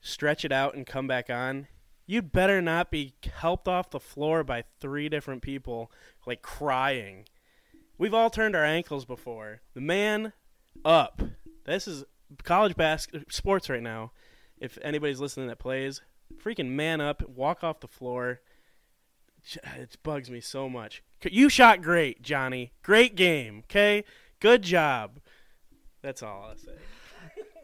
[0.00, 1.68] stretch it out, and come back on,
[2.06, 5.90] you'd better not be helped off the floor by three different people,
[6.26, 7.26] like crying.
[7.96, 9.60] We've all turned our ankles before.
[9.74, 10.32] The man
[10.84, 11.22] up.
[11.64, 12.04] This is
[12.42, 14.12] college basketball sports right now.
[14.58, 16.00] If anybody's listening that plays,
[16.42, 18.40] freaking man up, walk off the floor.
[19.76, 21.02] It bugs me so much.
[21.22, 22.72] You shot great, Johnny.
[22.82, 23.62] Great game.
[23.64, 24.04] Okay,
[24.40, 25.20] good job.
[26.04, 26.72] That's all I'll say.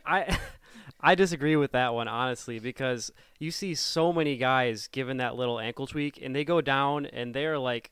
[0.07, 0.39] I
[1.01, 5.61] I disagree with that one honestly because you see so many guys given that little
[5.61, 7.91] ankle tweak and they go down and they're like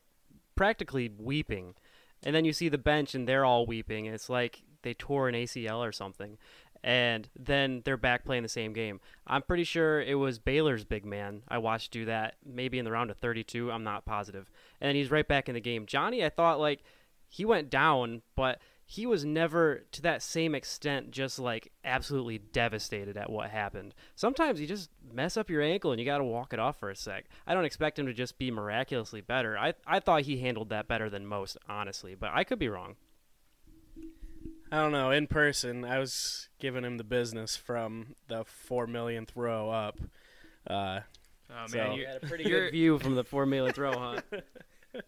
[0.55, 1.75] practically weeping.
[2.23, 4.07] And then you see the bench and they're all weeping.
[4.07, 6.37] and It's like they tore an ACL or something.
[6.83, 9.01] And then they're back playing the same game.
[9.27, 11.43] I'm pretty sure it was Baylor's big man.
[11.47, 13.71] I watched do that maybe in the round of 32.
[13.71, 14.49] I'm not positive.
[14.81, 15.85] And he's right back in the game.
[15.85, 16.81] Johnny, I thought like
[17.27, 18.59] he went down, but
[18.91, 23.93] he was never to that same extent just like absolutely devastated at what happened.
[24.15, 26.89] Sometimes you just mess up your ankle and you got to walk it off for
[26.89, 27.25] a sec.
[27.45, 29.55] I don't expect him to just be miraculously better.
[29.55, 32.95] I I thought he handled that better than most, honestly, but I could be wrong.
[34.71, 35.11] I don't know.
[35.11, 39.99] In person, I was giving him the business from the four millionth row up.
[40.67, 41.01] Uh,
[41.51, 44.21] Oh man, You you had a pretty good view from the four million throw, huh?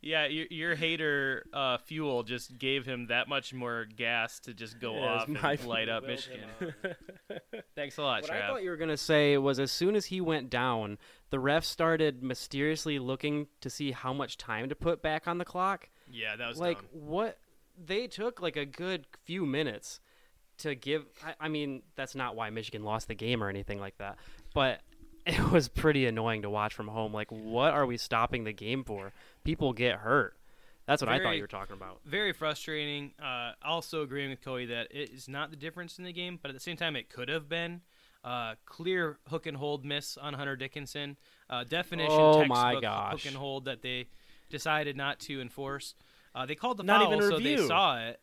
[0.00, 4.78] yeah, your, your hater uh, fuel just gave him that much more gas to just
[4.78, 6.48] go Yeah, off it's and light up Michigan.
[7.74, 10.20] Thanks a lot, What I thought you were gonna say was as soon as he
[10.20, 10.98] went down,
[11.30, 15.44] the ref started mysteriously looking to see how much time to put back on the
[15.44, 15.88] clock.
[16.10, 16.86] yeah, that was like dumb.
[16.92, 17.38] what
[17.76, 20.00] they took like a good few minutes
[20.58, 23.96] to give I, I mean that's not why michigan lost the game or anything like
[23.98, 24.18] that
[24.52, 24.80] but
[25.36, 28.82] it was pretty annoying to watch from home like what are we stopping the game
[28.82, 29.12] for
[29.44, 30.34] people get hurt
[30.86, 33.12] that's what i thought you were talking about Very frustrating.
[33.22, 36.48] Uh, also agreeing with Cody that it is not the difference in the game, but
[36.48, 37.82] at the same time, it could have been.
[38.24, 41.18] Uh, clear hook and hold miss on Hunter Dickinson.
[41.50, 44.08] Uh, definition Oh textbook hook and hold that they
[44.48, 45.94] decided not to enforce.
[46.34, 48.18] Uh, they called the Not foul, so they saw it,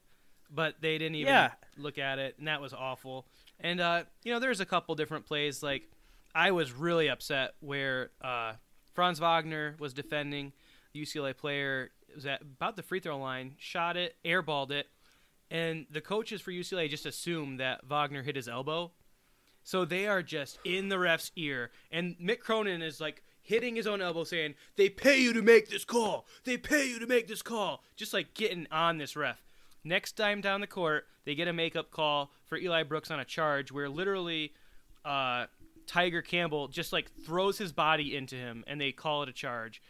[0.50, 1.52] but they didn't even Yeah.
[1.78, 3.28] look at it, and that was awful.
[3.60, 5.62] And uh, you know, there's a couple different plays.
[5.62, 5.88] Like
[6.36, 8.54] I was really upset where uh,
[8.94, 10.52] Franz Wagner was defending
[10.94, 11.92] the UCLA player.
[12.14, 14.88] Was at about the free throw line, shot it, airballed it,
[15.50, 18.92] and the coaches for UCLA just assumed that Wagner hit his elbow.
[19.64, 23.88] So they are just in the ref's ear, and Mick Cronin is like hitting his
[23.88, 26.26] own elbow, saying, "They pay you to make this call.
[26.44, 29.44] They pay you to make this call." Just like getting on this ref.
[29.84, 33.26] Next time down the court, they get a makeup call for Eli Brooks on a
[33.26, 34.54] charge where literally
[35.06, 35.46] uh,
[35.88, 39.82] Tyger Campbell just like throws his body into him, and they call it a charge.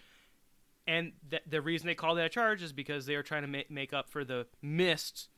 [0.88, 3.48] And th- the reason they call that a charge is because they are trying to
[3.48, 5.30] ma- make up for the missed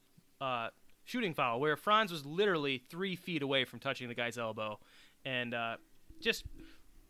[0.42, 0.70] uh,
[1.06, 4.80] shooting foul where Franz was literally three feet away from touching the guy's elbow,
[5.26, 5.78] and uh,
[6.22, 6.44] just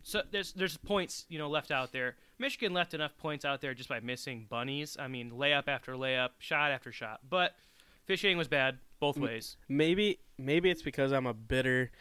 [0.03, 2.15] so there's there's points you know left out there.
[2.39, 4.95] Michigan left enough points out there just by missing bunnies.
[4.99, 7.21] I mean, layup after layup, shot after shot.
[7.27, 7.55] But
[8.05, 9.57] fishing was bad both ways.
[9.67, 11.91] Maybe maybe it's because I'm a bitter,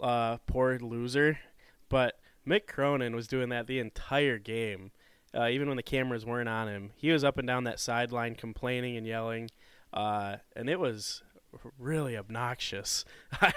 [0.00, 1.38] uh, poor loser,
[1.88, 4.90] but Mick Cronin was doing that the entire game.
[5.34, 8.34] Uh, even when the cameras weren't on him, he was up and down that sideline
[8.34, 9.50] complaining and yelling,
[9.92, 11.22] uh, and it was
[11.78, 13.04] really obnoxious.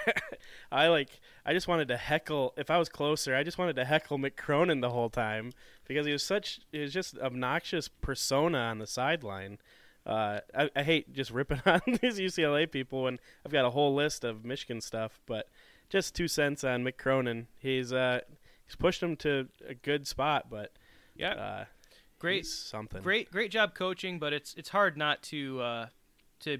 [0.72, 3.84] I like I just wanted to heckle if I was closer, I just wanted to
[3.84, 5.52] heckle Mick Cronin the whole time
[5.86, 9.58] because he was such he was just obnoxious persona on the sideline.
[10.06, 13.94] Uh, I, I hate just ripping on these UCLA people when I've got a whole
[13.94, 15.48] list of Michigan stuff, but
[15.90, 17.46] just two cents on Mick Cronin.
[17.58, 18.20] He's uh,
[18.66, 20.72] he's pushed him to a good spot, but
[21.14, 21.64] Yeah, uh,
[22.18, 23.02] great, he's something.
[23.02, 24.18] great, great job coaching.
[24.18, 25.86] But it's it's hard not to uh,
[26.40, 26.58] to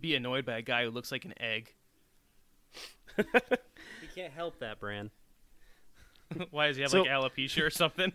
[0.00, 1.72] be annoyed by a guy who looks like an egg.
[4.02, 5.10] You can't help that, Bran.
[6.50, 8.12] Why does he have So- like alopecia or something?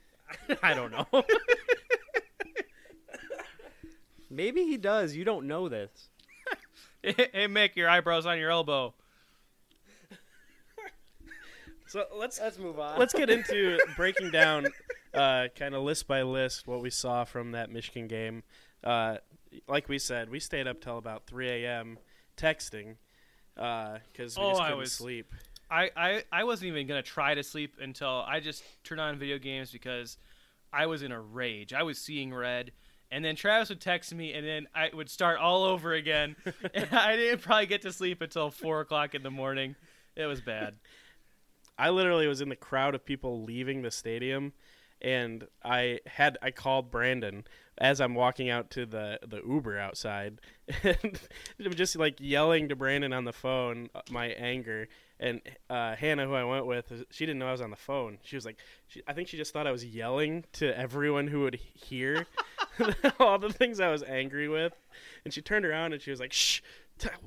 [0.62, 1.06] I don't know.
[4.30, 5.14] Maybe he does.
[5.16, 5.90] You don't know this.
[7.02, 8.94] hey, Mick, your eyebrows on your elbow.
[11.88, 12.98] So let's Let's move on.
[12.98, 14.66] let's get into breaking down
[15.14, 18.42] uh, kind of list by list what we saw from that Michigan game.
[18.84, 19.16] Uh,
[19.66, 21.98] like we said, we stayed up till about 3 a.m.
[22.36, 22.96] texting
[23.54, 25.32] because we Oh, just I couldn't was- sleep.
[25.70, 29.38] I, I, I wasn't even gonna try to sleep until I just turned on video
[29.38, 30.16] games because
[30.72, 31.74] I was in a rage.
[31.74, 32.72] I was seeing red,
[33.10, 36.36] and then Travis would text me, and then I would start all over again.
[36.74, 39.76] and I didn't probably get to sleep until four o'clock in the morning.
[40.16, 40.76] It was bad.
[41.78, 44.52] I literally was in the crowd of people leaving the stadium,
[45.00, 47.44] and I had I called Brandon
[47.78, 50.40] as I'm walking out to the the Uber outside,
[50.82, 51.20] and
[51.64, 54.88] I'm just like yelling to Brandon on the phone uh, my anger.
[55.20, 58.18] And uh, Hannah, who I went with, she didn't know I was on the phone.
[58.22, 61.40] She was like, she, I think she just thought I was yelling to everyone who
[61.40, 62.26] would hear
[63.18, 64.74] all the things I was angry with.
[65.24, 66.60] And she turned around and she was like, "Shh,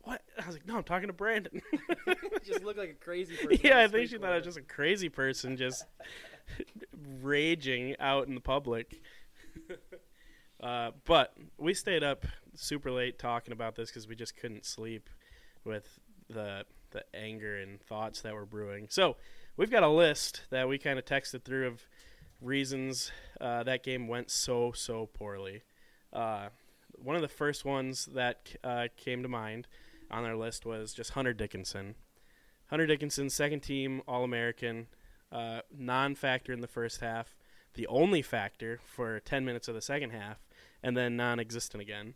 [0.03, 1.61] what?" I was like, "No, I'm talking to Brandon."
[2.43, 3.59] just look like a crazy person.
[3.63, 5.85] yeah, I think she thought I was just a crazy person just
[7.21, 9.01] raging out in the public.
[10.61, 15.09] uh, but we stayed up super late talking about this because we just couldn't sleep
[15.63, 18.87] with the the anger and thoughts that were brewing.
[18.89, 19.15] So
[19.57, 21.87] we've got a list that we kind of texted through of
[22.41, 25.61] reasons uh, that game went so so poorly.
[26.11, 26.49] Uh,
[27.03, 29.67] one of the first ones that uh, came to mind
[30.09, 31.95] on our list was just Hunter Dickinson.
[32.67, 34.87] Hunter Dickinson, second team All American,
[35.31, 37.35] uh, non factor in the first half,
[37.73, 40.37] the only factor for 10 minutes of the second half,
[40.83, 42.15] and then non existent again.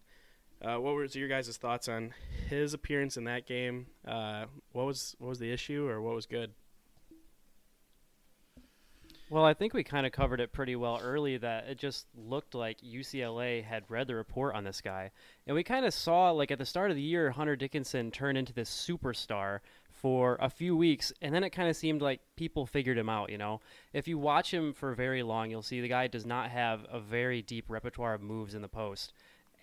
[0.61, 2.13] Uh, what was your guys' thoughts on
[2.49, 3.87] his appearance in that game?
[4.07, 6.51] Uh, what was what was the issue, or what was good?
[9.27, 12.53] Well, I think we kind of covered it pretty well early that it just looked
[12.53, 15.09] like UCLA had read the report on this guy.
[15.47, 18.37] And we kind of saw, like, at the start of the year, Hunter Dickinson turn
[18.37, 19.61] into this superstar
[19.91, 21.11] for a few weeks.
[21.23, 23.61] And then it kind of seemed like people figured him out, you know?
[23.93, 26.99] If you watch him for very long, you'll see the guy does not have a
[26.99, 29.11] very deep repertoire of moves in the post.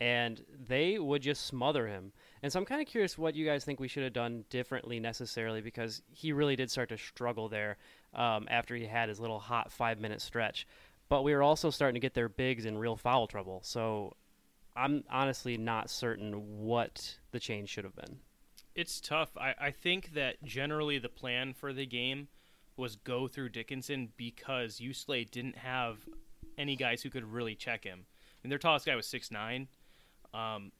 [0.00, 2.10] And they would just smother him.
[2.42, 4.98] And so I'm kind of curious what you guys think we should have done differently
[4.98, 7.76] necessarily because he really did start to struggle there
[8.14, 10.66] um, after he had his little hot five minute stretch.
[11.08, 13.60] But we were also starting to get their bigs in real foul trouble.
[13.64, 14.14] So
[14.74, 18.20] I'm honestly not certain what the change should have been.
[18.74, 19.36] It's tough.
[19.36, 22.28] I, I think that generally the plan for the game
[22.76, 25.98] was go through Dickinson because UCLA didn't have
[26.56, 28.06] any guys who could really check him.
[28.06, 29.68] I mean, their tallest guy was six nine,
[30.32, 30.72] um,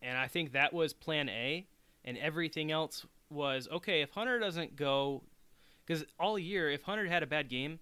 [0.00, 1.66] and I think that was plan A.
[2.04, 4.00] And everything else was okay.
[4.00, 5.24] If Hunter doesn't go,
[5.86, 7.78] because all year, if Hunter had a bad game,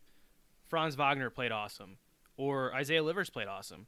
[0.69, 1.97] Franz Wagner played awesome,
[2.37, 3.87] or Isaiah Livers played awesome.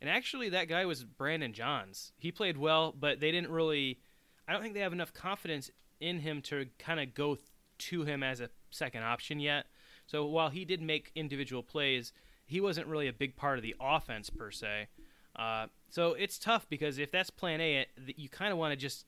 [0.00, 2.12] And actually, that guy was Brandon Johns.
[2.18, 3.98] He played well, but they didn't really.
[4.46, 7.38] I don't think they have enough confidence in him to kind of go
[7.78, 9.66] to him as a second option yet.
[10.06, 12.12] So while he did make individual plays,
[12.46, 14.88] he wasn't really a big part of the offense per se.
[15.36, 19.04] Uh, so it's tough because if that's plan A, you kind of want to just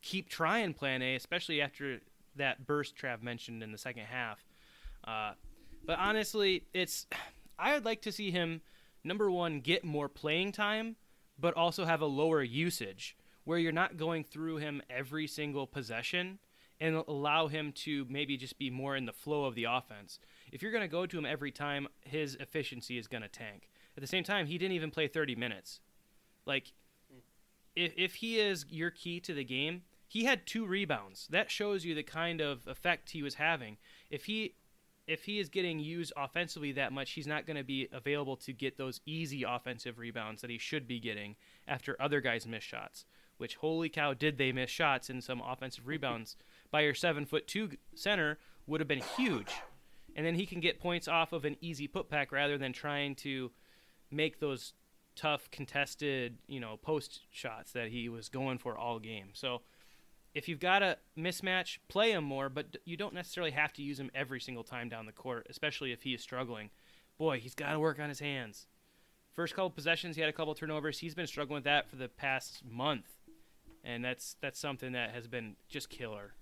[0.00, 2.00] keep trying plan A, especially after
[2.38, 4.44] that burst Trav mentioned in the second half.
[5.04, 5.32] Uh,
[5.84, 7.06] but honestly, it's
[7.58, 8.60] I would like to see him
[9.02, 10.96] number one get more playing time,
[11.38, 16.38] but also have a lower usage where you're not going through him every single possession
[16.80, 20.20] and allow him to maybe just be more in the flow of the offense.
[20.52, 23.68] If you're going to go to him every time, his efficiency is going to tank.
[23.96, 25.80] At the same time, he didn't even play 30 minutes.
[26.46, 26.72] Like
[27.74, 31.28] if if he is your key to the game, he had two rebounds.
[31.30, 33.76] That shows you the kind of effect he was having.
[34.10, 34.54] If he
[35.06, 38.52] if he is getting used offensively that much, he's not going to be available to
[38.52, 41.34] get those easy offensive rebounds that he should be getting
[41.66, 43.06] after other guys miss shots.
[43.38, 46.36] Which holy cow, did they miss shots and some offensive rebounds
[46.70, 49.52] by your seven foot two center would have been huge.
[50.14, 53.50] And then he can get points off of an easy putback rather than trying to
[54.10, 54.72] make those
[55.14, 59.28] tough contested, you know, post shots that he was going for all game.
[59.32, 59.62] So
[60.38, 63.98] if you've got a mismatch, play him more, but you don't necessarily have to use
[63.98, 66.70] him every single time down the court, especially if he is struggling.
[67.18, 68.68] Boy, he's got to work on his hands.
[69.34, 71.00] First couple possessions, he had a couple turnovers.
[71.00, 73.06] He's been struggling with that for the past month,
[73.82, 76.34] and that's that's something that has been just killer.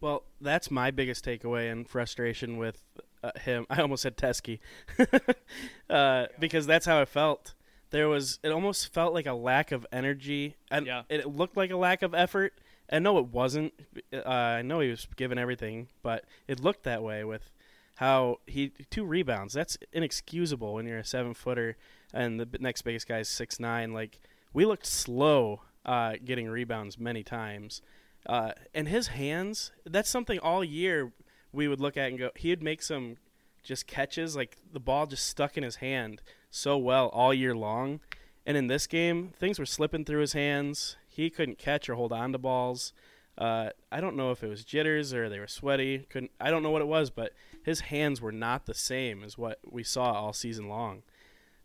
[0.00, 2.80] Well, that's my biggest takeaway and frustration with
[3.24, 3.66] uh, him.
[3.70, 4.60] I almost said Teske,
[5.90, 7.54] uh, because that's how it felt.
[7.90, 11.02] There was, it almost felt like a lack of energy, and Yeah.
[11.08, 12.52] it looked like a lack of effort.
[12.88, 13.74] And no, it wasn't.
[14.12, 17.50] Uh, I know he was given everything, but it looked that way with
[17.96, 19.54] how he two rebounds.
[19.54, 21.76] That's inexcusable when you're a seven footer,
[22.14, 23.92] and the next biggest guy is six nine.
[23.92, 24.20] Like
[24.52, 27.82] we looked slow uh, getting rebounds many times.
[28.26, 31.12] Uh, and his hands, that's something all year
[31.52, 33.16] we would look at and go, he'd make some
[33.62, 38.00] just catches, like the ball just stuck in his hand so well all year long.
[38.46, 40.96] And in this game, things were slipping through his hands.
[41.18, 42.92] He couldn't catch or hold on to balls.
[43.36, 46.06] Uh, I don't know if it was jitters or they were sweaty.
[46.08, 47.32] Couldn't I don't know what it was, but
[47.64, 51.02] his hands were not the same as what we saw all season long.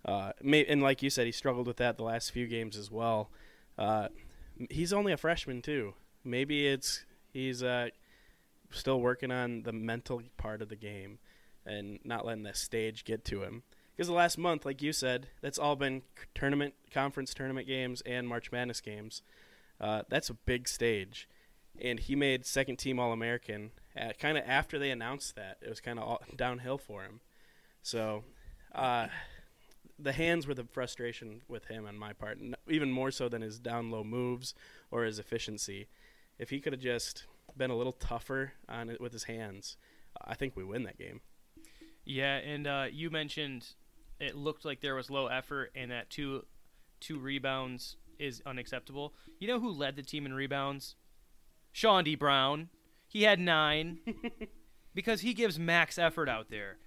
[0.03, 3.29] Uh, and like you said, he struggled with that the last few games as well.
[3.77, 4.07] Uh,
[4.71, 5.93] he's only a freshman too.
[6.23, 7.89] Maybe it's he's uh,
[8.71, 11.19] still working on the mental part of the game
[11.63, 13.61] and not letting that stage get to him.
[13.95, 16.01] Because the last month, like you said, that's all been
[16.33, 19.21] tournament, conference tournament games and March Madness games.
[19.83, 21.27] Uh, that's a big stage,
[21.77, 23.71] and he made second team All American.
[24.17, 27.19] Kind of after they announced that, it was kind of downhill for him.
[27.81, 28.23] So,
[28.73, 29.07] uh,
[29.99, 33.59] the hands were the frustration with him on my part, even more so than his
[33.59, 34.53] down low moves
[34.89, 35.87] or his efficiency.
[36.39, 37.25] If he could have just
[37.57, 39.75] been a little tougher on it with his hands,
[40.25, 41.19] I think we win that game.
[42.05, 43.67] Yeah, and uh, you mentioned
[44.17, 46.45] it looked like there was low effort and that two
[47.01, 49.13] two rebounds is unacceptable.
[49.39, 50.95] You know who led the team in rebounds?
[51.73, 52.69] Chaundee Brown.
[53.07, 53.99] He had nine
[54.95, 56.77] because he gives max effort out there.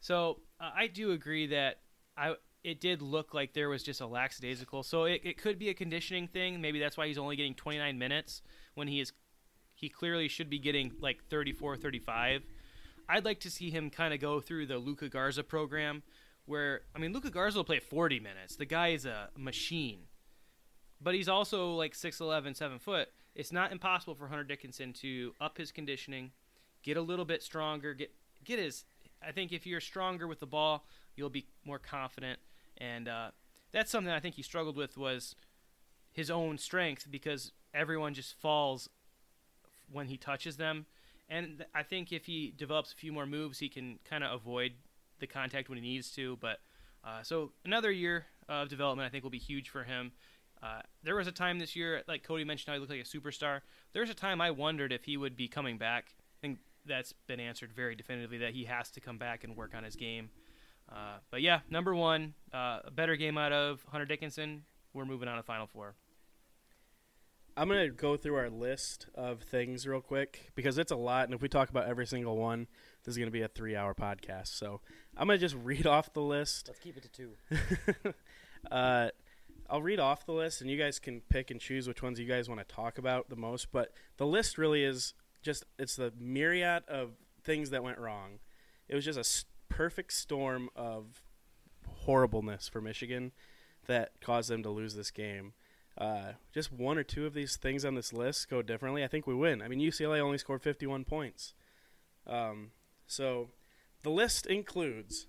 [0.00, 1.80] So uh, I do agree that
[2.16, 4.82] I it did look like there was just a lackadaisical.
[4.82, 6.60] So it, it could be a conditioning thing.
[6.60, 8.42] Maybe that's why he's only getting 29 minutes
[8.74, 9.12] when he is
[9.74, 12.42] he clearly should be getting like 34, 35.
[13.08, 16.02] I'd like to see him kind of go through the Luka Garza program
[16.44, 18.56] where I mean Luka Garza will play 40 minutes.
[18.56, 20.00] The guy is a machine.
[21.00, 23.08] But he's also like 6'11, 7 foot.
[23.34, 26.32] It's not impossible for Hunter Dickinson to up his conditioning,
[26.82, 28.12] get a little bit stronger, get
[28.44, 28.84] get his
[29.26, 32.38] I think if you're stronger with the ball, you'll be more confident
[32.78, 33.30] and uh,
[33.72, 35.36] that's something I think he struggled with was
[36.12, 38.88] his own strength because everyone just falls
[39.92, 40.86] when he touches them.
[41.28, 44.72] And I think if he develops a few more moves, he can kind of avoid
[45.20, 46.36] the contact when he needs to.
[46.40, 46.58] But
[47.04, 50.12] uh, so another year of development, I think, will be huge for him.
[50.62, 53.04] Uh, there was a time this year, like Cody mentioned, how he looked like a
[53.04, 53.60] superstar.
[53.92, 56.14] There's a time I wondered if he would be coming back.
[56.18, 59.74] I think that's been answered very definitively that he has to come back and work
[59.74, 60.30] on his game.
[60.90, 64.64] Uh, but yeah, number one, uh, a better game out of Hunter Dickinson.
[64.92, 65.94] We're moving on to Final Four.
[67.56, 71.34] I'm gonna go through our list of things real quick because it's a lot, and
[71.34, 72.66] if we talk about every single one,
[73.04, 74.48] this is gonna be a three-hour podcast.
[74.48, 74.80] So
[75.16, 76.68] I'm gonna just read off the list.
[76.68, 78.14] Let's keep it to two.
[78.70, 79.10] uh,
[79.70, 82.26] I'll read off the list, and you guys can pick and choose which ones you
[82.26, 83.70] guys want to talk about the most.
[83.72, 87.12] But the list really is just it's the myriad of
[87.44, 88.40] things that went wrong.
[88.88, 91.22] It was just a s- perfect storm of
[91.86, 93.32] horribleness for Michigan
[93.86, 95.52] that caused them to lose this game.
[95.98, 99.04] Uh, just one or two of these things on this list go differently.
[99.04, 99.60] I think we win.
[99.62, 101.54] I mean, UCLA only scored 51 points.
[102.26, 102.70] Um,
[103.06, 103.48] so
[104.02, 105.26] the list includes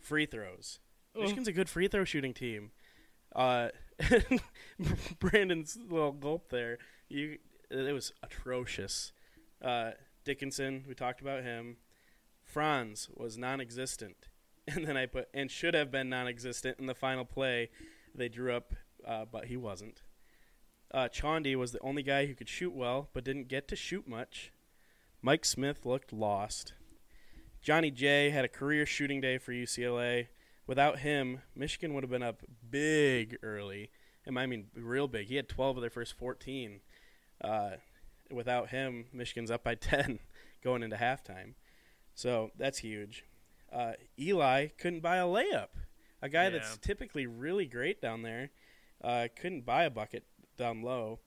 [0.00, 0.78] free throws.
[1.22, 2.70] Michigan's a good free throw shooting team.
[3.34, 3.68] Uh,
[5.18, 6.78] Brandon's little gulp there.
[7.08, 7.38] You,
[7.70, 9.12] it was atrocious.
[9.62, 9.92] Uh,
[10.24, 11.76] Dickinson, we talked about him.
[12.44, 14.16] Franz was non-existent,
[14.68, 17.70] and then I put and should have been non-existent in the final play.
[18.14, 18.74] They drew up,
[19.06, 20.02] uh, but he wasn't.
[20.92, 24.08] Uh, Chaundee was the only guy who could shoot well, but didn't get to shoot
[24.08, 24.52] much.
[25.20, 26.72] Mike Smith looked lost.
[27.60, 30.28] Johnny J had a career shooting day for UCLA.
[30.68, 33.90] Without him, Michigan would have been up big early
[34.24, 35.26] and I mean real big.
[35.26, 36.80] He had 12 of their first 14.
[37.42, 37.70] Uh,
[38.30, 40.20] without him, Michigan's up by 10
[40.62, 41.54] going into halftime.
[42.14, 43.24] So that's huge.
[43.72, 45.68] Uh, Eli couldn't buy a layup.
[46.20, 46.50] A guy Yeah.
[46.50, 48.50] that's typically really great down there
[49.02, 50.24] uh, couldn't buy a bucket
[50.56, 51.20] down low.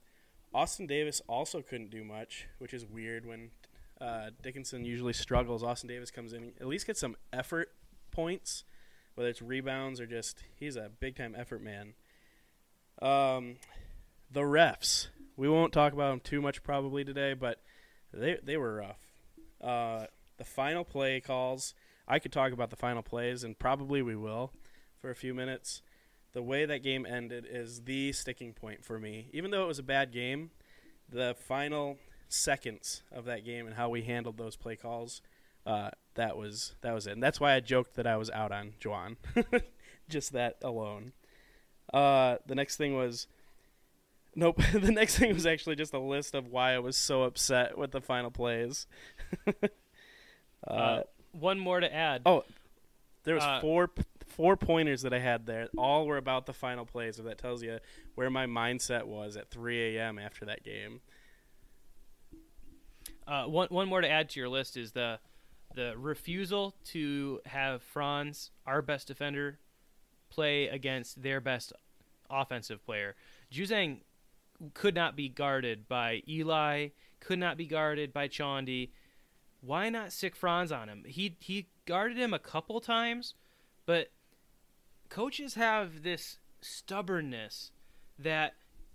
[0.53, 3.51] Austin Davis also couldn't do much, which is weird when
[4.01, 5.63] uh, Dickinson usually struggles.
[5.63, 7.69] Austin Davis comes in, at least gets some effort
[8.11, 8.65] points,
[9.15, 11.93] whether it's rebounds or just he's a big time effort man.
[13.01, 13.57] Um,
[14.31, 15.07] the refs.
[15.35, 17.61] We won't talk about them too much probably today, but
[18.13, 18.99] they they were rough.
[19.59, 20.05] Uh,
[20.37, 21.73] the final play calls.
[22.07, 24.51] I could talk about the final plays, and probably we will
[24.99, 25.81] for a few minutes.
[26.33, 29.29] The way that game ended is the sticking point for me.
[29.33, 30.51] Even though it was a bad game,
[31.09, 31.97] the final
[32.29, 35.21] seconds of that game and how we handled those play calls,
[35.65, 37.13] uh, that was that was it.
[37.13, 39.15] And that's why I joked that I was out on Juwan.
[40.09, 41.13] Just that alone.
[41.93, 43.27] Uh, the next thing was
[44.35, 44.61] Nope.
[44.73, 47.91] the next thing was actually just a list of why I was so upset with
[47.91, 48.87] the final plays.
[49.47, 49.67] uh,
[50.67, 51.03] Uh,
[51.33, 52.21] one more to add.
[52.25, 52.43] oh,
[53.23, 53.89] there was uh, four
[54.27, 55.67] four pointers that I had there.
[55.77, 57.79] All were about the final plays, so that tells you
[58.15, 60.17] where my mindset was at 3 a.m.
[60.17, 61.01] after that game.
[63.27, 65.19] Uh, one one more to add to your list is the
[65.75, 69.59] the refusal to have Franz, our best defender,
[70.29, 71.73] play against their best
[72.29, 73.15] offensive player.
[73.51, 74.01] Juzang
[74.73, 78.91] could not be guarded by Eli, could not be guarded by Chaundee.
[79.61, 81.03] Why not sick Franz on him?
[81.05, 83.35] He he guarded him a couple times,
[83.85, 84.11] but
[85.09, 87.71] coaches have this stubbornness
[88.17, 88.53] that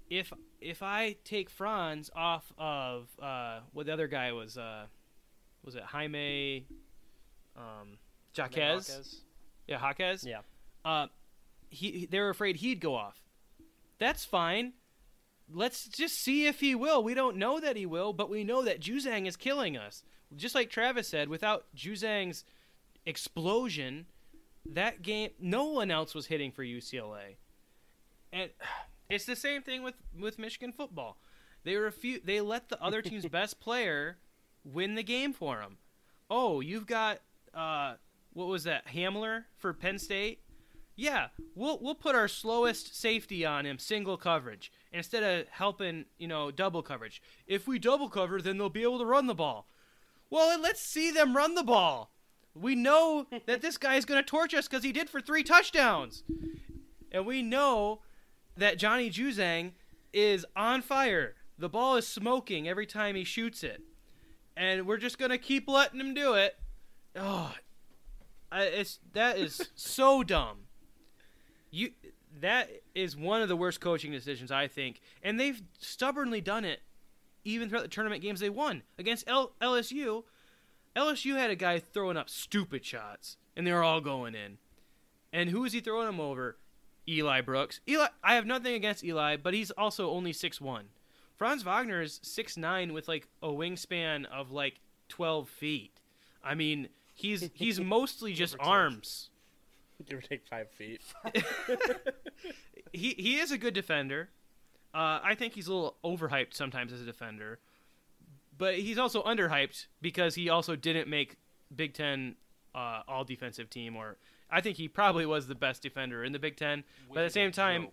[0.08, 4.86] if if I take Franz off of uh, what the other guy was, uh,
[5.66, 6.64] was it Jaime,
[7.56, 7.98] um,
[8.34, 9.20] Jaquez?
[9.66, 10.24] Yeah, Jaquez.
[10.24, 10.40] Yeah.
[10.84, 11.08] Uh,
[11.68, 13.20] he he- they're afraid he'd go off.
[13.98, 14.72] That's fine.
[15.52, 17.02] Let's just see if he will.
[17.02, 20.02] We don't know that he will, but we know that Juzang is killing us.
[20.34, 22.44] Just like Travis said, without Juzang's
[23.06, 24.06] explosion,
[24.64, 27.36] that game, no one else was hitting for UCLA.
[28.32, 28.50] And
[29.10, 31.16] it's the same thing with, with Michigan football.
[31.64, 34.18] They refu- They let the other team's best player
[34.72, 35.78] win the game for them.
[36.28, 37.20] Oh, you've got
[37.54, 37.94] uh,
[38.32, 40.40] what was that Hamler for Penn State?
[40.94, 46.26] Yeah, we'll we'll put our slowest safety on him, single coverage, instead of helping you
[46.26, 47.22] know double coverage.
[47.46, 49.68] If we double cover, then they'll be able to run the ball.
[50.30, 52.10] Well, let's see them run the ball.
[52.54, 55.42] We know that this guy is going to torch us because he did for three
[55.42, 56.24] touchdowns,
[57.12, 58.00] and we know
[58.56, 59.72] that Johnny Juzang
[60.12, 61.34] is on fire.
[61.58, 63.82] The ball is smoking every time he shoots it,
[64.56, 66.56] and we're just going to keep letting him do it.
[67.14, 67.52] Oh,
[68.50, 70.58] I, it's that is so dumb.
[71.70, 71.90] You
[72.40, 76.80] that is one of the worst coaching decisions I think, and they've stubbornly done it
[77.44, 80.24] even throughout the tournament games they won against L- LSU.
[80.94, 84.58] LSU had a guy throwing up stupid shots, and they were all going in.
[85.32, 86.56] And who is he throwing them over?
[87.08, 87.80] Eli Brooks.
[87.88, 90.86] Eli, I have nothing against Eli, but he's also only six one.
[91.36, 96.00] Franz Wagner is six nine with like a wingspan of like twelve feet.
[96.42, 99.30] I mean, he's he's mostly just Give arms.
[100.06, 101.00] Give or take five feet.
[102.92, 104.30] he he is a good defender.
[104.94, 107.58] Uh, I think he's a little overhyped sometimes as a defender,
[108.56, 111.36] but he's also underhyped because he also didn't make
[111.74, 112.36] Big Ten
[112.74, 113.94] uh, all defensive team.
[113.96, 114.16] Or
[114.50, 116.84] I think he probably was the best defender in the Big Ten.
[117.12, 117.88] But at the same time,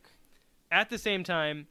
[0.71, 1.67] at the same time,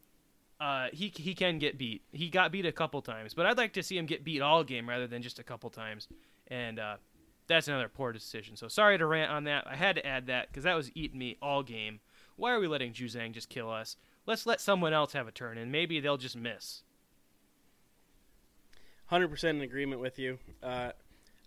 [0.63, 2.03] uh, he he can get beat.
[2.13, 4.63] He got beat a couple times, but I'd like to see him get beat all
[4.63, 6.07] game rather than just a couple times.
[6.47, 6.97] And uh,
[7.49, 8.55] that's another poor decision.
[8.55, 9.67] So sorry to rant on that.
[9.67, 11.99] I had to add that because that was eating me all game.
[12.37, 13.97] Why are we letting Juzang just kill us?
[14.25, 16.85] Let's let someone else have a turn, and maybe they'll just miss.
[19.07, 20.39] Hundred percent in agreement with you.
[20.63, 20.93] Uh,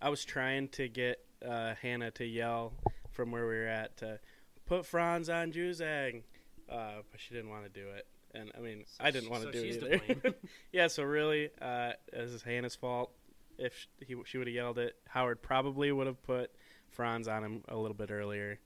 [0.02, 2.74] I was trying to get uh, Hannah to yell
[3.12, 4.20] from where we were at to
[4.66, 6.24] put Franz on Juzang,
[6.70, 8.06] uh, but she didn't want to do it.
[8.36, 10.36] And I mean, I didn't want to so do it either.
[10.72, 13.12] yeah, so really, uh, this is Hannah's fault.
[13.58, 16.52] If he, she would have yelled it, Howard probably would have put
[16.90, 18.60] Franz on him a little bit earlier.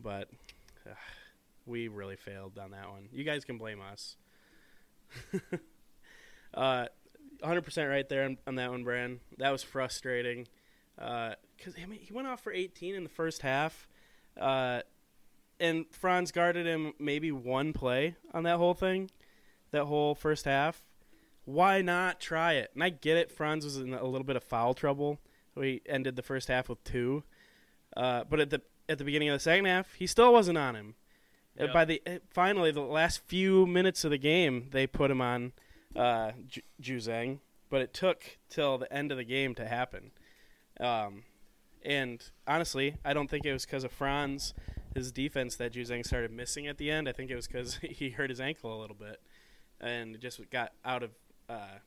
[0.00, 0.28] But
[0.86, 0.94] uh,
[1.66, 3.08] we really failed on that one.
[3.12, 4.16] You guys can blame us.
[6.54, 6.86] uh,
[7.42, 9.20] 100% right there on, on that one, Bran.
[9.38, 10.48] That was frustrating.
[10.96, 13.88] Because I mean, he went off for 18 in the first half.
[14.40, 14.80] Uh,
[15.62, 19.10] and Franz guarded him maybe one play on that whole thing,
[19.70, 20.82] that whole first half.
[21.44, 22.72] Why not try it?
[22.74, 23.30] And I get it.
[23.30, 25.20] Franz was in a little bit of foul trouble.
[25.54, 27.22] We ended the first half with two,
[27.96, 30.74] uh, but at the at the beginning of the second half, he still wasn't on
[30.74, 30.94] him.
[31.58, 31.72] Yep.
[31.72, 35.52] By the uh, finally the last few minutes of the game, they put him on
[35.94, 37.38] uh, Ju- Juzang,
[37.70, 40.10] but it took till the end of the game to happen.
[40.80, 41.22] Um,
[41.84, 44.54] and honestly, I don't think it was because of Franz,
[44.94, 47.08] his defense, that Juzang started missing at the end.
[47.08, 49.20] I think it was because he hurt his ankle a little bit,
[49.80, 51.10] and just got out of
[51.48, 51.78] uh,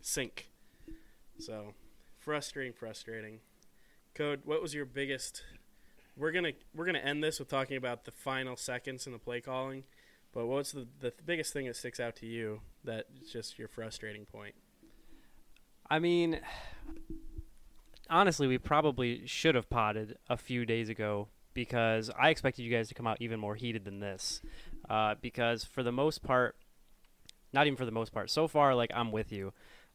[0.00, 0.50] sync.
[1.38, 1.74] So
[2.18, 3.40] frustrating, frustrating.
[4.14, 5.42] Code, what was your biggest?
[6.16, 9.40] We're gonna we're gonna end this with talking about the final seconds in the play
[9.40, 9.84] calling,
[10.32, 13.68] but what's the the biggest thing that sticks out to you that is just your
[13.68, 14.54] frustrating point?
[15.90, 16.40] I mean,
[18.08, 22.88] honestly, we probably should have potted a few days ago because I expected you guys
[22.88, 24.42] to come out even more heated than this.
[24.88, 26.56] Uh, because for the most part,
[27.52, 29.52] not even for the most part, so far, like I'm with you.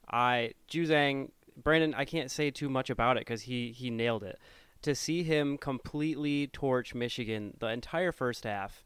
[0.10, 1.30] I Juzang
[1.62, 4.40] Brandon, I can't say too much about it because he he nailed it.
[4.84, 8.84] To see him completely torch Michigan the entire first half,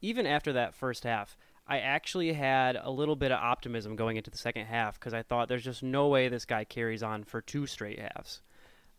[0.00, 4.30] even after that first half, I actually had a little bit of optimism going into
[4.30, 7.40] the second half because I thought there's just no way this guy carries on for
[7.40, 8.40] two straight halves.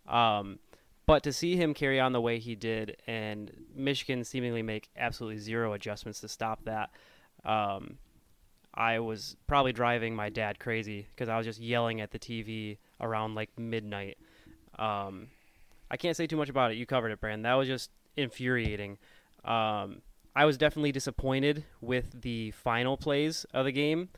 [0.08, 0.60] Um,
[1.06, 5.40] but to see him carry on the way he did and Michigan seemingly make absolutely
[5.40, 6.92] zero adjustments to stop that,
[7.44, 7.98] um,
[8.74, 12.78] I was probably driving my dad crazy because I was just yelling at the TV
[13.00, 14.18] around like midnight.
[14.80, 15.28] Um,
[15.92, 16.78] I can't say too much about it.
[16.78, 17.46] You covered it, Brand.
[17.46, 18.98] That was just infuriating.
[19.46, 20.02] Um,
[20.36, 24.10] I was definitely disappointed with the final plays of the game,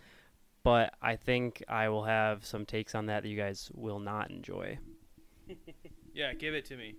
[0.63, 4.31] but I think I will have some takes on that that you guys will not
[4.31, 4.77] enjoy.
[6.15, 6.95] Yeah, give it to me.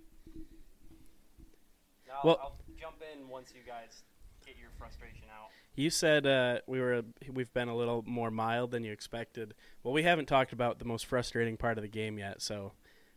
[2.13, 4.03] I'll, Well- I'll jump in once you guys
[4.45, 5.47] get your frustration out.
[5.75, 9.53] You said uh, we were we've been a little more mild than you expected.
[9.83, 12.71] Well, we haven't talked about the most frustrating part of the game yet, so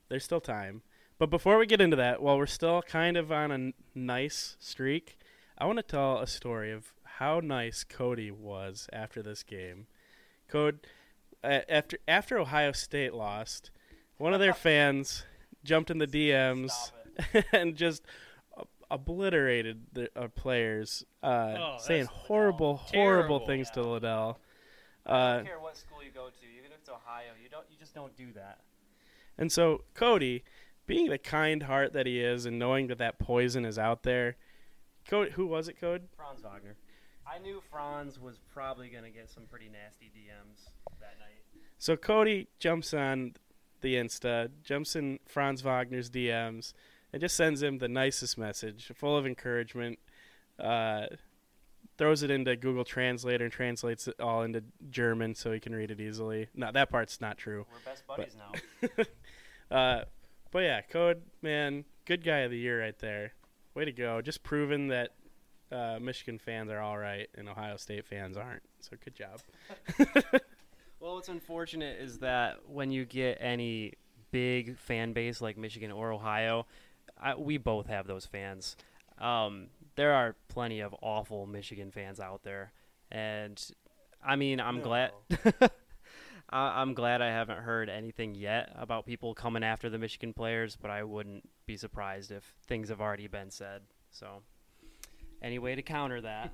[0.08, 0.82] there's still time.
[1.18, 4.56] But before we get into that, while we're still kind of on a n- nice
[4.58, 5.18] streak,
[5.56, 9.86] I want to tell a story of how nice Cody was after this game.
[10.48, 10.80] Code
[11.44, 13.70] uh, after after Ohio State lost,
[14.18, 15.24] one of their fans
[15.64, 16.72] jumped in the DMs
[17.52, 18.02] and just
[18.90, 23.46] obliterated the uh, players, uh, Oh, saying horrible, horrible Terrible.
[23.46, 23.86] things to Yeah.
[23.86, 24.40] Liddell.
[25.06, 27.66] I Uh, don't care what school you go to, even if it's Ohio, you don't
[27.70, 28.60] you just don't do that.
[29.38, 30.44] and so Cody,
[30.86, 34.36] being the kind heart that he is, and knowing that that poison is out there,
[35.08, 36.08] Cody, who was it, Code?
[36.16, 36.76] Franz Wagner.
[37.26, 41.44] I knew Franz was probably going to get some pretty nasty DMs that night.
[41.78, 43.34] So Cody jumps on
[43.80, 46.72] the Insta, jumps in Franz Wagner's DMs,
[47.12, 49.98] and just sends him the nicest message, full of encouragement.
[50.58, 51.06] Uh,
[52.00, 55.90] throws it into Google Translator and translates it all into German so he can read
[55.90, 56.48] it easily.
[56.54, 57.66] No, that part's not true.
[57.70, 59.04] We're best buddies now.
[59.70, 60.02] Uh,
[60.50, 63.34] but yeah, Code man, good guy of the year right there.
[63.76, 64.20] Way to go!
[64.20, 65.10] Just proving that
[65.70, 68.64] uh, Michigan fans are all right and Ohio State fans aren't.
[68.80, 69.40] So good job.
[71.00, 73.94] Well, what's unfortunate is that when you get any
[74.30, 76.66] big fan base like Michigan or Ohio,
[77.20, 78.76] I, we both have those fans.
[79.18, 82.72] Um, there are plenty of awful Michigan fans out there,
[83.10, 83.60] and
[84.24, 85.10] I mean, I'm glad.
[86.50, 90.76] I- I'm glad I haven't heard anything yet about people coming after the Michigan players,
[90.80, 93.82] but I wouldn't be surprised if things have already been said.
[94.10, 94.42] So,
[95.40, 96.52] any way to counter that?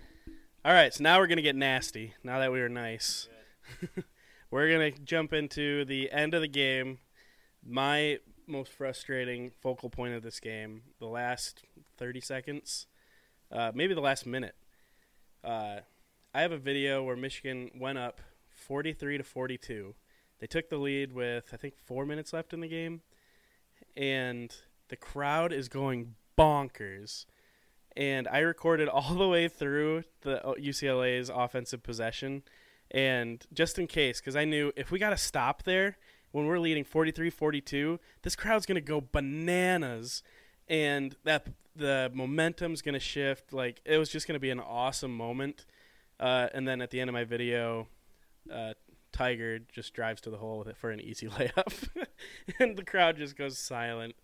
[0.64, 2.14] All right, so now we're gonna get nasty.
[2.24, 3.28] Now that we were nice,
[4.50, 6.98] we're gonna jump into the end of the game.
[7.64, 11.62] My most frustrating focal point of this game: the last
[11.96, 12.86] thirty seconds,
[13.50, 14.54] uh, maybe the last minute.
[15.44, 15.80] Uh,
[16.34, 19.94] I have a video where Michigan went up forty-three to forty-two.
[20.38, 23.02] They took the lead with I think four minutes left in the game,
[23.96, 24.54] and
[24.88, 27.26] the crowd is going bonkers
[27.96, 32.42] and I recorded all the way through the UCLA's offensive possession.
[32.90, 35.98] And just in case, because I knew if we got to stop there
[36.32, 40.22] when we're leading 43 42, this crowd's going to go bananas.
[40.68, 43.52] And that the momentum's going to shift.
[43.52, 45.66] Like, it was just going to be an awesome moment.
[46.18, 47.88] Uh, and then at the end of my video,
[48.52, 48.74] uh,
[49.12, 51.88] Tyger just drives to the hole with it for an easy layup.
[52.58, 54.14] and the crowd just goes silent.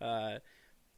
[0.00, 0.38] Uh,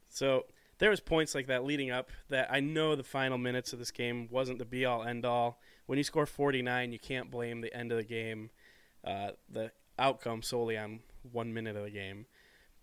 [0.09, 0.45] so
[0.79, 3.91] there was points like that leading up that I know the final minutes of this
[3.91, 5.59] game wasn't the be all end all.
[5.85, 8.49] When you score 49, you can't blame the end of the game,
[9.03, 12.25] uh, the outcome solely on one minute of the game.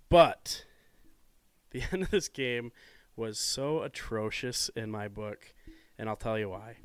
[0.09, 0.65] But
[1.71, 2.73] the end of this game
[3.17, 5.55] was so atrocious in my book,
[5.99, 6.77] and I'll tell you why.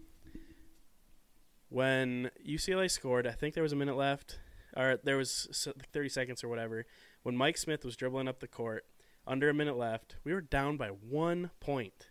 [1.70, 4.40] When UCLA scored, I think there was a minute left,
[4.76, 6.86] or there was 30 seconds or whatever.
[7.24, 8.86] When Mike Smith was dribbling up the court,
[9.28, 10.16] under a minute left.
[10.24, 12.10] We were down by one point.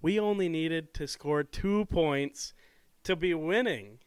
[0.00, 2.54] We only needed to score two points
[3.04, 3.98] to be winning.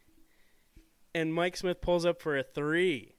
[1.14, 3.16] And Mike Smith pulls up for a three.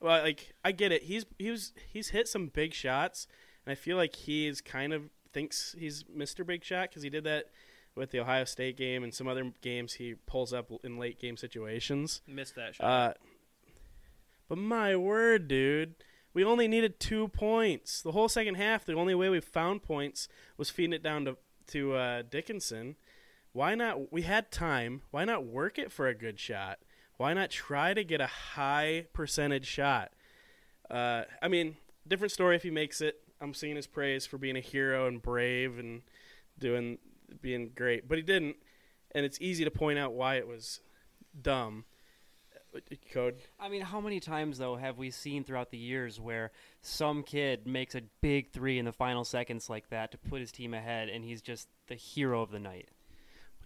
[0.00, 1.04] Well, like I get it.
[1.04, 3.26] He's he was he's hit some big shots,
[3.64, 6.46] and I feel like he is kind of thinks he's Mr.
[6.46, 7.46] Big Shot because he did that
[7.94, 9.94] with the Ohio State game and some other games.
[9.94, 12.20] He pulls up in late game situations.
[12.26, 12.84] Missed that shot.
[12.84, 13.14] Uh,
[14.48, 15.94] but my word, dude,
[16.32, 18.02] we only needed two points.
[18.02, 21.36] The whole second half, the only way we found points was feeding it down to
[21.68, 22.96] to uh, Dickinson.
[23.56, 24.12] Why not?
[24.12, 25.00] We had time.
[25.12, 26.78] Why not work it for a good shot?
[27.16, 30.12] Why not try to get a high percentage shot?
[30.90, 33.16] Uh, I mean, different story if he makes it.
[33.40, 36.02] I'm singing his praise for being a hero and brave and
[36.58, 36.98] doing
[37.40, 38.56] being great, but he didn't,
[39.12, 40.80] and it's easy to point out why it was
[41.40, 41.86] dumb.
[43.10, 43.36] Code.
[43.58, 46.52] I mean, how many times though have we seen throughout the years where
[46.82, 50.52] some kid makes a big three in the final seconds like that to put his
[50.52, 52.90] team ahead, and he's just the hero of the night?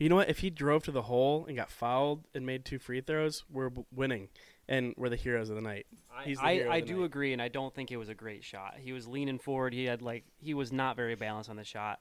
[0.00, 0.28] You know what?
[0.28, 3.68] If he drove to the hole and got fouled and made two free throws, we're
[3.70, 4.28] b- winning,
[4.68, 5.86] and we're the heroes of the night.
[6.10, 6.22] I,
[6.68, 7.04] I the do night.
[7.04, 8.74] agree, and I don't think it was a great shot.
[8.80, 9.72] He was leaning forward.
[9.74, 12.00] He had like he was not very balanced on the shot.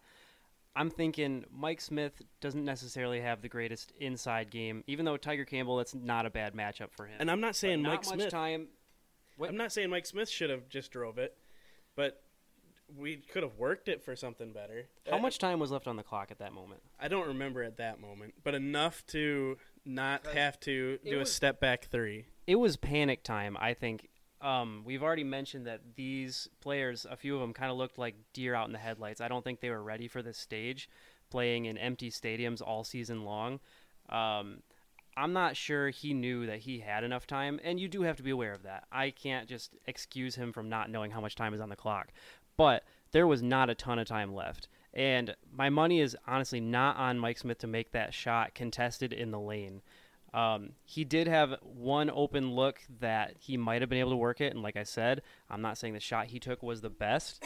[0.76, 5.76] I'm thinking Mike Smith doesn't necessarily have the greatest inside game, even though Tyger Campbell,
[5.78, 7.18] that's not a bad matchup for him.
[7.20, 8.30] And I'm not But saying not Mike much Smith.
[8.32, 8.68] time.
[9.36, 11.36] What- I'm not saying Mike Smith should have just drove it,
[11.96, 12.22] but
[12.98, 14.88] we could have worked it for something better.
[15.10, 16.82] How Uh, much time was left on the clock at that moment?
[17.00, 21.26] I don't remember at that moment, but enough to not have to it do a
[21.26, 22.26] step back three.
[22.48, 23.56] It was panic time.
[23.60, 24.10] I think
[24.42, 28.16] um, we've already mentioned that these players, a few of them, kind of looked like
[28.34, 29.20] deer out in the headlights.
[29.22, 30.90] I don't think they were ready for this stage,
[31.30, 33.60] playing in empty stadiums all season long.
[34.10, 34.64] Um,
[35.18, 38.24] I'm not sure he knew that he had enough time, and you do have to
[38.24, 38.86] be aware of that.
[38.92, 42.14] I can't just excuse him from not knowing how much time is on the clock,
[42.60, 42.84] but
[43.14, 44.68] there was not a ton of time left.
[44.94, 49.32] And my money is honestly not on Mike Smith to make that shot contested in
[49.32, 49.82] the lane.
[50.34, 54.42] Um, he did have one open look that he might have been able to work
[54.42, 57.42] it, and like I said, I'm not saying the shot he took was the best,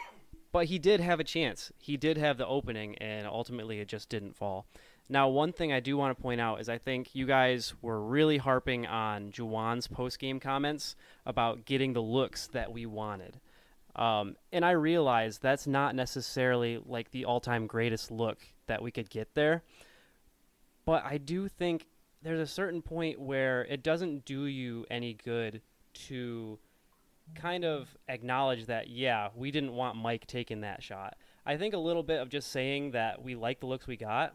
[0.52, 1.72] but he did have a chance.
[1.78, 4.66] He did have the opening, and ultimately it just didn't fall.
[5.08, 8.02] Now, one thing I do want to point out is I think you guys were
[8.02, 10.94] really harping on Juwan's post game comments
[11.24, 13.40] about getting the looks that we wanted.
[13.98, 18.38] Um, and I realize that's not necessarily like the all time greatest look
[18.68, 19.64] that we could get there.
[20.86, 21.86] But I do think
[22.22, 25.60] there's a certain point where it doesn't do you any good
[26.06, 26.58] to
[27.34, 31.16] kind of acknowledge that, yeah, we didn't want Mike taking that shot.
[31.44, 34.34] I think a little bit of just saying that we like the looks we got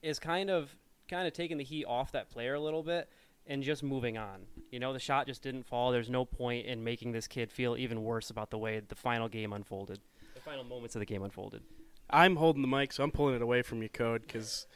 [0.00, 0.74] is kind of
[1.08, 3.08] kind of taking the heat off that player a little bit
[3.46, 4.46] and just moving on.
[4.70, 5.92] You know, the shot just didn't fall.
[5.92, 9.28] There's no point in making this kid feel even worse about the way the final
[9.28, 10.00] game unfolded.
[10.34, 11.62] The final moments of the game unfolded.
[12.10, 14.66] I'm holding the mic, so I'm pulling it away from you, Code, because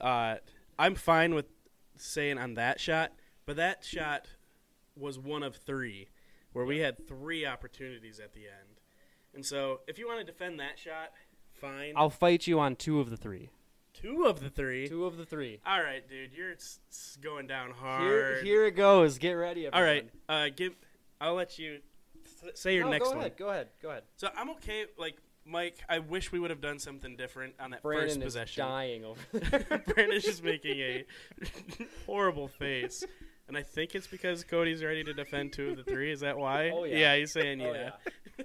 [0.00, 0.36] uh,
[0.78, 1.46] I'm fine with
[1.96, 3.12] saying on that shot,
[3.46, 4.26] but that shot
[4.96, 6.08] was one of three,
[6.52, 8.80] where we had three opportunities at the end.
[9.34, 11.10] And so, if you want to defend that shot,
[11.52, 11.94] fine.
[11.96, 13.50] I'll fight you on two of the three.
[14.02, 14.88] Two of the three.
[14.88, 15.60] Two of the three.
[15.66, 18.02] All right, dude, you're s- s- going down hard.
[18.02, 19.18] Here, here it goes.
[19.18, 19.66] Get ready.
[19.68, 20.10] All Everyone.
[20.28, 20.74] right, uh, give.
[21.20, 21.80] I'll let you
[22.24, 23.18] s- say your No, next go one.
[23.20, 23.36] ahead.
[23.36, 23.68] Go ahead.
[23.82, 24.04] Go ahead.
[24.16, 24.86] So I'm okay.
[24.98, 28.24] Like Mike, I wish we would have done something different on that Brandon first is
[28.24, 28.64] possession.
[28.66, 29.82] dying over there.
[29.94, 31.04] Brandon's just making a
[32.06, 33.04] horrible face.
[33.48, 36.12] And I think it's because Cody's ready to defend two of the three.
[36.12, 36.70] Is that why?
[36.70, 36.96] Oh, yeah.
[36.98, 37.90] Yeah, he's saying Oh, yeah.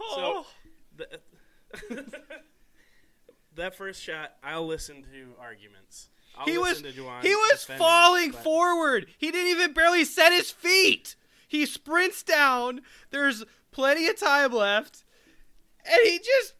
[0.00, 0.46] Oh.
[0.96, 1.20] The-
[3.56, 6.08] that first shot, I'll listen to arguments.
[6.36, 9.06] I'll he was listen to Juwan he was falling but- forward.
[9.18, 11.16] He didn't even barely set his feet.
[11.46, 12.80] He sprints down.
[13.10, 15.04] There's plenty of time left,
[15.84, 16.54] and he just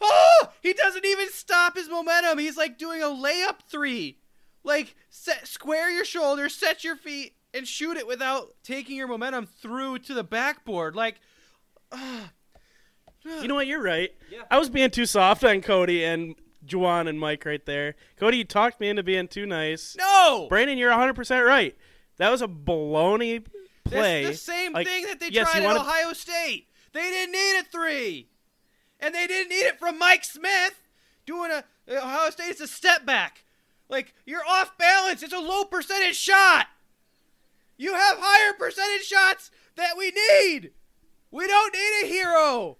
[0.00, 2.38] oh he doesn't even stop his momentum.
[2.38, 4.18] He's like doing a layup three,
[4.64, 9.44] like set, square your shoulders, set your feet, and shoot it without taking your momentum
[9.46, 10.96] through to the backboard.
[10.96, 11.20] Like
[13.24, 13.66] You know what?
[13.66, 14.10] You're right.
[14.30, 14.42] Yeah.
[14.50, 16.34] I was being too soft on Cody and
[16.66, 17.94] Juwan and Mike right there.
[18.16, 19.96] Cody, you talked me into being too nice.
[19.98, 21.76] no, Brandon, you're 100% right.
[22.18, 23.44] That was a baloney
[23.84, 24.24] play.
[24.24, 26.68] That's the same Like, thing that they yes, tried at wanna- Ohio State.
[26.92, 28.28] They didn't need a three,
[29.00, 30.78] and they didn't need it from Mike Smith
[31.24, 32.50] doing a uh, Ohio State.
[32.50, 33.44] It's a step back.
[33.88, 35.22] Like you're off balance.
[35.22, 36.66] It's a low percentage shot.
[37.78, 40.72] You have higher percentage shots that we need.
[41.30, 42.76] We don't need a hero.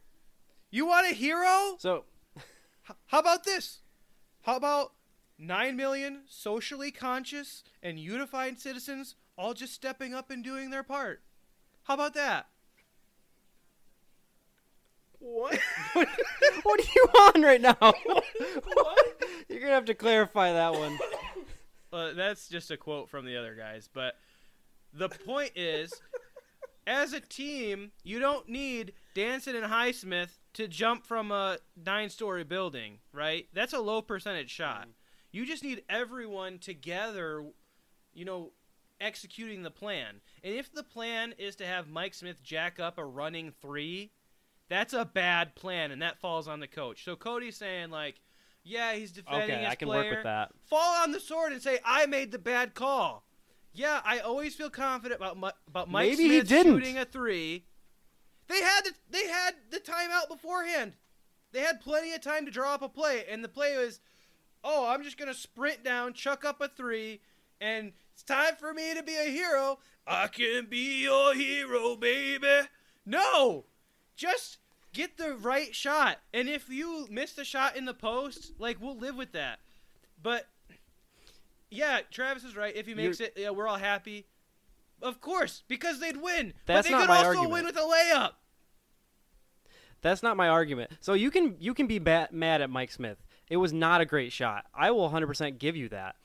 [0.74, 1.76] You want a hero?
[1.78, 2.04] So,
[2.34, 3.80] H- How about this?
[4.40, 4.94] How about
[5.38, 11.20] 9 million socially conscious and unified citizens all just stepping up and doing their part?
[11.82, 12.46] How about that?
[15.18, 15.58] What?
[15.92, 17.76] what are you on right now?
[19.48, 20.98] You're gonna have to clarify that one.
[21.92, 23.90] Uh, that's just a quote from the other guys.
[23.92, 24.16] But
[24.94, 25.92] the point is,
[26.86, 32.98] as a team, you don't need Danson and Highsmith to jump from a nine-story building,
[33.12, 33.46] right?
[33.52, 34.82] That's a low percentage shot.
[34.82, 34.90] Mm-hmm.
[35.32, 37.44] You just need everyone together,
[38.12, 38.52] you know,
[39.00, 40.20] executing the plan.
[40.44, 44.10] And if the plan is to have Mike Smith jack up a running three,
[44.68, 47.04] that's a bad plan, and that falls on the coach.
[47.04, 48.20] So Cody's saying like,
[48.64, 50.02] yeah, he's defending Okay, his I can player.
[50.04, 50.50] work with that.
[50.68, 53.24] Fall on the sword and say I made the bad call.
[53.74, 56.74] Yeah, I always feel confident about Mi- about Mike Maybe he Smith didn't.
[56.74, 57.64] shooting a three.
[58.48, 60.92] They had the, they had the timeout beforehand.
[61.52, 64.00] They had plenty of time to draw up a play, and the play was,
[64.64, 67.20] oh, I'm just gonna sprint down, chuck up a three,
[67.60, 69.78] and it's time for me to be a hero.
[70.06, 72.68] I can be your hero, baby.
[73.04, 73.64] No,
[74.16, 74.58] just
[74.92, 78.96] get the right shot, and if you miss the shot in the post, like we'll
[78.96, 79.60] live with that.
[80.22, 80.46] But
[81.70, 82.74] yeah, Travis is right.
[82.74, 84.26] If he makes it, yeah, we're all happy.
[85.02, 86.54] Of course, because they'd win.
[86.66, 87.50] That's but they could also argument.
[87.50, 88.30] win with a layup.
[90.00, 90.92] That's not my argument.
[91.00, 93.18] So you can you can be ba- mad at Mike Smith.
[93.48, 94.64] It was not a great shot.
[94.74, 96.16] I will 100% give you that.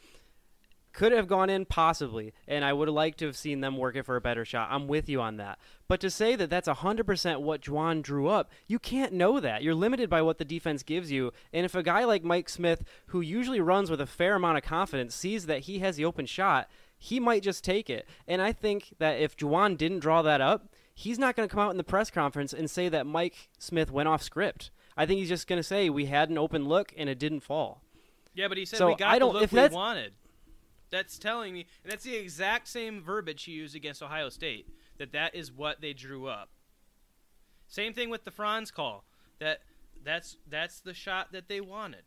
[0.93, 3.95] Could have gone in possibly, and I would have liked to have seen them work
[3.95, 4.69] it for a better shot.
[4.71, 5.59] I'm with you on that.
[5.87, 9.61] But to say that that's 100% what Juwan drew up, you can't know that.
[9.61, 11.33] You're limited by what the defense gives you.
[11.53, 14.63] And if a guy like Mike Smith, who usually runs with a fair amount of
[14.63, 16.67] confidence, sees that he has the open shot,
[16.97, 18.07] he might just take it.
[18.27, 21.63] And I think that if Juwan didn't draw that up, he's not going to come
[21.63, 24.71] out in the press conference and say that Mike Smith went off script.
[24.95, 27.41] I think he's just going to say we had an open look and it didn't
[27.41, 27.83] fall.
[28.33, 30.13] Yeah, but he said So we got I don't- the look if we wanted.
[30.89, 34.69] That's telling me, and that's the exact same verbiage he used against Ohio State.
[34.97, 36.49] That that is what they drew up.
[37.67, 39.03] Same thing with the Franz call.
[39.39, 39.59] That
[40.01, 42.03] that's that's the shot that they wanted.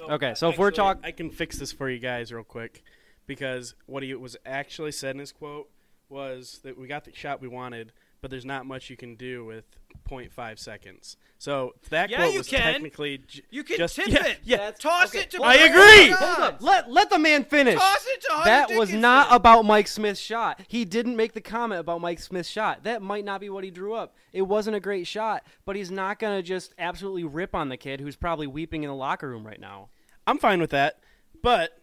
[0.00, 2.82] Okay, so if we're talking, I can fix this for you guys real quick
[3.26, 5.68] because what he was actually said in his quote
[6.08, 9.44] was that we got the shot we wanted, but there's not much you can do
[9.44, 9.64] with
[10.08, 11.16] 0.5 seconds.
[11.38, 12.60] So that Yeah, quote you was can.
[12.74, 14.38] technically j- You can just tip yeah, it.
[14.44, 15.42] Yeah, That's- Toss okay, it to.
[15.42, 16.10] I agree!
[16.14, 16.56] Hold on.
[16.60, 17.74] Let let the man finish.
[17.78, 19.00] Toss it to Hunter That was Dickinson.
[19.00, 20.60] not about Mike Smith's shot.
[20.68, 22.84] He didn't make the comment about Mike Smith's shot.
[22.84, 24.14] That might not be what he drew up.
[24.32, 27.76] It wasn't a great shot, but he's not going to just absolutely rip on the
[27.76, 29.88] kid who's probably weeping in the locker room right now.
[30.26, 30.98] I'm fine with that,
[31.42, 31.78] but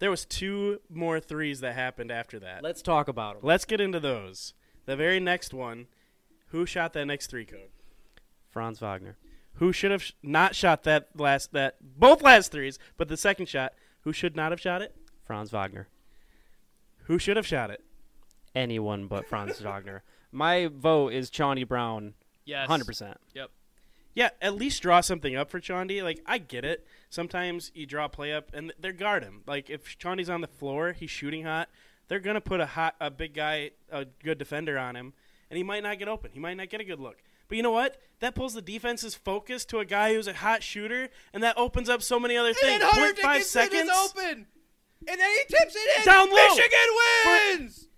[0.00, 2.62] there was two more threes that happened after that.
[2.62, 3.46] Let's talk about them.
[3.46, 4.54] Let's get into those.
[4.86, 5.86] The very next one,
[6.48, 7.70] who shot that next three code?
[8.48, 9.16] Franz Wagner.
[9.54, 13.46] Who should have sh- not shot that last that both last threes, but the second
[13.46, 14.96] shot, who should not have shot it?
[15.24, 15.88] Franz Wagner.
[17.04, 17.84] Who should have shot it?
[18.54, 20.02] Anyone but Franz Wagner.
[20.32, 22.14] My vote is Chaundee Brown.
[22.44, 22.68] Yes.
[22.68, 23.16] 100%.
[23.34, 23.50] Yep.
[24.14, 26.02] Yeah, at least draw something up for Chaundee.
[26.02, 26.86] Like I get it.
[27.08, 29.42] Sometimes you draw a play up and they're guard him.
[29.46, 31.68] Like if Chaundee's on the floor, he's shooting hot.
[32.08, 35.12] They're gonna put a hot, a big guy, a good defender on him,
[35.48, 36.32] and he might not get open.
[36.32, 37.22] He might not get a good look.
[37.46, 38.00] But you know what?
[38.20, 41.88] That pulls the defense's focus to a guy who's a hot shooter, and that opens
[41.88, 42.82] up so many other things.
[42.82, 43.90] Hunter 0.5 seconds.
[43.90, 44.46] open,
[45.08, 46.04] and then he tips it in.
[46.04, 46.48] Down low.
[46.48, 47.88] Michigan wins.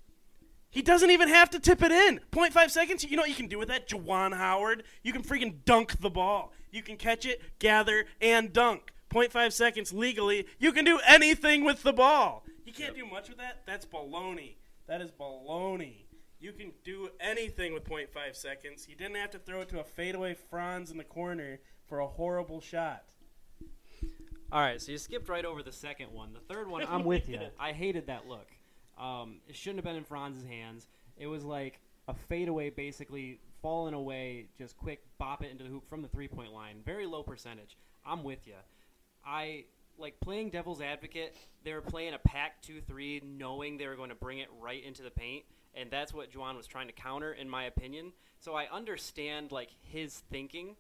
[0.73, 2.20] He doesn't even have to tip it in.
[2.33, 3.05] 0.5 seconds.
[3.05, 3.89] You know what you can do with that?
[3.89, 4.85] Juwan Howard.
[5.03, 6.53] You can freaking dunk the ball.
[6.70, 8.91] You can catch it, gather, and dunk.
[9.11, 10.47] 0.5 seconds legally.
[10.59, 12.47] You can do anything with the ball.
[12.64, 13.61] You can't do much with that.
[13.66, 14.55] That's baloney.
[14.89, 16.07] That is baloney.
[16.41, 18.89] You can do anything with 0.5 seconds.
[18.89, 22.07] You didn't have to throw it to a fadeaway Franz in the corner for a
[22.07, 23.05] horrible shot.
[24.51, 26.33] All right, so you skipped right over the second one.
[26.33, 27.41] The third one, I'm with you.
[27.61, 28.49] I hated that look.
[29.03, 30.86] Um, it shouldn't have been in Franz's hands.
[31.16, 35.88] It was like a fadeaway, basically falling away, just quick bop it into the hoop
[35.88, 36.76] from the three point line.
[36.86, 37.76] Very low percentage.
[38.07, 38.55] I'm with you.
[39.26, 39.64] I
[39.98, 41.36] like playing devil's advocate.
[41.64, 44.84] They were playing a pack two three, knowing they were going to bring it right
[44.84, 45.44] into the paint,
[45.74, 48.12] and that's what Juwan was trying to counter, in my opinion.
[48.38, 50.76] So I understand like his thinking.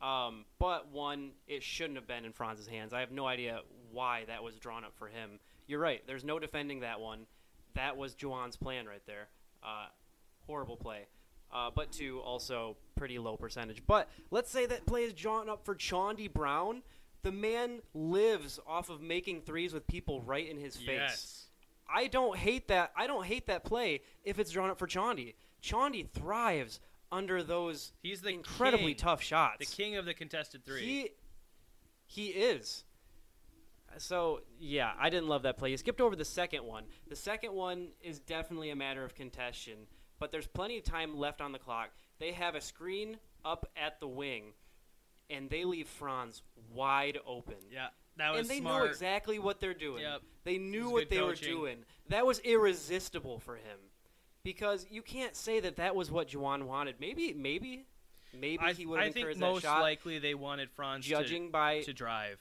[0.00, 2.92] Um, but one, it shouldn't have been in Franz's hands.
[2.92, 3.60] I have no idea
[3.92, 5.38] why that was drawn up for him.
[5.68, 6.02] You're right.
[6.06, 7.26] There's no defending that one.
[7.74, 9.28] That was Juwan's plan right there.
[9.62, 9.86] Uh,
[10.46, 11.06] horrible play.
[11.52, 13.82] Uh, but two, also pretty low percentage.
[13.86, 16.82] But let's say that play is drawn up for Chaundee Brown.
[17.22, 20.86] The man lives off of making threes with people right in his face.
[20.88, 21.46] Yes.
[21.94, 22.92] I don't hate that.
[22.96, 25.34] I don't hate that play if it's drawn up for Chaundee.
[25.62, 26.80] Chaundee thrives
[27.12, 28.96] under those He's the incredibly king.
[28.96, 29.58] tough shots.
[29.58, 30.80] The king of the contested three.
[30.80, 31.10] He
[32.06, 32.84] he is.
[33.98, 35.70] So yeah, I didn't love that play.
[35.70, 36.84] You skipped over the second one.
[37.08, 39.74] The second one is definitely a matter of contention,
[40.18, 41.90] but there's plenty of time left on the clock.
[42.18, 44.52] They have a screen up at the wing,
[45.28, 47.56] and they leave Franz wide open.
[47.70, 48.84] Yeah, that was and they smart.
[48.84, 50.02] know exactly what they're doing.
[50.02, 50.22] Yep.
[50.44, 51.52] They knew what they coaching.
[51.52, 51.78] were doing.
[52.08, 53.78] That was irresistible for him,
[54.42, 56.96] because you can't say that that was what Juwan wanted.
[57.00, 57.86] Maybe, maybe,
[58.38, 59.82] maybe I, he would I have think encouraged most that shot.
[59.82, 62.38] likely they wanted Franz judging by to, to drive.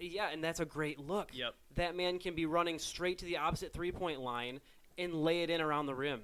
[0.00, 1.30] Yeah, and that's a great look.
[1.32, 1.54] Yep.
[1.76, 4.60] That man can be running straight to the opposite three point line
[4.98, 6.22] and lay it in around the rim.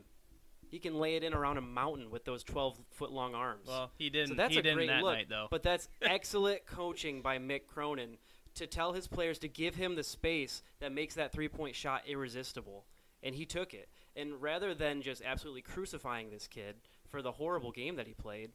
[0.69, 3.69] He can lay it in around a mountain with those 12 foot long arms.
[3.69, 4.29] Well, he didn't.
[4.29, 5.15] so that's he a didn't great that look.
[5.15, 5.47] night though.
[5.51, 8.19] But that's excellent coaching by Mick Cronin
[8.57, 12.03] to tell his players to give him the space that makes that three point shot
[12.07, 12.87] irresistible.
[13.23, 13.89] And he took it.
[14.17, 16.77] And rather than just absolutely crucifying this kid
[17.11, 18.51] for the horrible game that he played,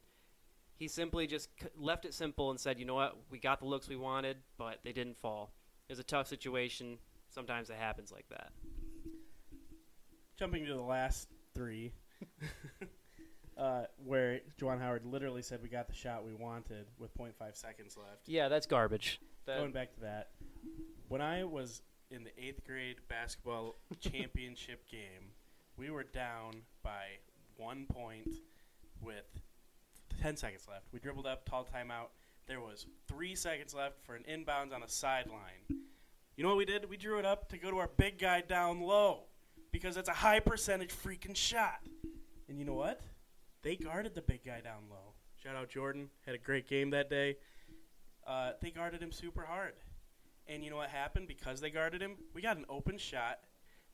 [0.82, 3.88] he simply just left it simple and said, you know what, we got the looks
[3.88, 5.52] we wanted, but they didn't fall.
[5.88, 6.98] It was a tough situation.
[7.28, 8.50] Sometimes it happens like that.
[10.36, 11.92] Jumping to the last three,
[13.56, 17.96] uh, where Juwan Howard literally said we got the shot we wanted with 0.5 seconds
[17.96, 18.26] left.
[18.26, 19.20] Yeah, that's garbage.
[19.46, 20.30] That- Going back to that,
[21.06, 25.30] when I was in the eighth grade basketball championship game,
[25.76, 27.04] we were down by
[27.56, 28.28] one point
[29.00, 29.26] with
[30.22, 30.86] 10 seconds left.
[30.92, 32.10] We dribbled up, tall timeout.
[32.46, 35.66] There was three seconds left for an inbounds on a sideline.
[36.36, 36.88] You know what we did?
[36.88, 39.24] We drew it up to go to our big guy down low
[39.72, 41.80] because it's a high percentage freaking shot.
[42.48, 43.00] And you know what?
[43.62, 45.14] They guarded the big guy down low.
[45.42, 46.08] Shout out Jordan.
[46.24, 47.36] Had a great game that day.
[48.24, 49.74] Uh, they guarded him super hard.
[50.46, 51.26] And you know what happened?
[51.26, 53.40] Because they guarded him, we got an open shot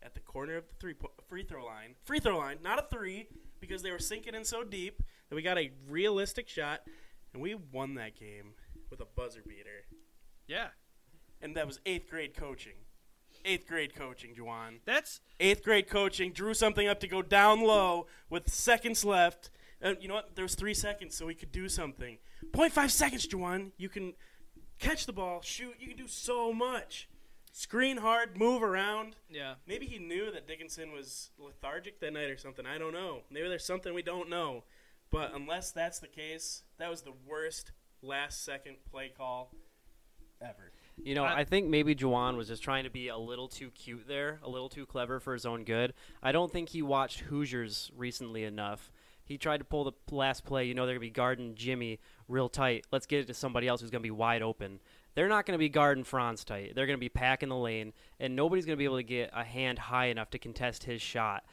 [0.03, 1.94] at the corner of the three po- free throw line.
[2.05, 3.28] Free throw line, not a three,
[3.61, 6.82] because they were sinking in so deep that we got a realistic shot,
[7.32, 8.55] and we won that game
[8.90, 9.84] with a buzzer beater.
[10.46, 10.68] yeah,
[11.42, 12.72] And that was eighth grade coaching.
[13.44, 14.80] Eighth grade coaching, Juwan.
[14.84, 19.51] that's Eighth grade coaching drew something up to go down low with seconds left.
[19.80, 20.34] And you know what?
[20.34, 22.18] There was three seconds, so we could do something.
[22.53, 23.70] 0.5 seconds, Juwan.
[23.76, 24.14] You can
[24.80, 25.74] catch the ball, shoot.
[25.78, 27.09] You can do so much.
[27.59, 29.17] Screen hard, move around.
[29.29, 29.55] yeah.
[29.67, 32.65] Maybe he knew that Dickinson was lethargic that night or something.
[32.65, 33.23] I don't know.
[33.33, 34.63] Maybe there's something we don't know.
[35.11, 39.51] But unless that's the case, that was the worst last second play call
[40.41, 40.71] ever.
[41.03, 43.73] You know, I- I think maybe Juwan was just trying to be a little too
[43.73, 45.95] cute there, a little too clever for his own good.
[46.23, 48.93] I don't think he watched Hoosiers recently enough.
[49.25, 50.65] He tried to pull the last play.
[50.67, 51.99] You know, they're going to be guarding Jimmy
[52.29, 52.87] real tight.
[52.93, 54.79] Let's get it to somebody else who's going to be wide open.
[55.15, 56.75] They're not going to be guarding Franz tight.
[56.75, 59.31] They're going to be packing the lane, and nobody's going to be able to get
[59.35, 61.45] a hand high enough to contest his shot.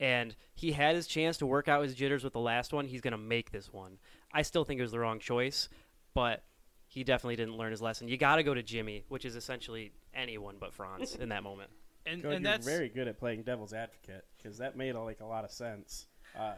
[0.00, 2.86] And he had his chance to work out his jitters with the last one.
[2.86, 3.98] He's going to make this one.
[4.32, 5.68] I still think it was the wrong choice,
[6.14, 6.42] but
[6.88, 8.08] he definitely didn't learn his lesson.
[8.08, 11.70] You got to go to Jimmy, which is essentially anyone but Franz in that moment.
[12.06, 15.20] And Coach, and you're that's very good at playing devil's advocate because that made like
[15.20, 16.04] a lot of sense.
[16.38, 16.52] Uh,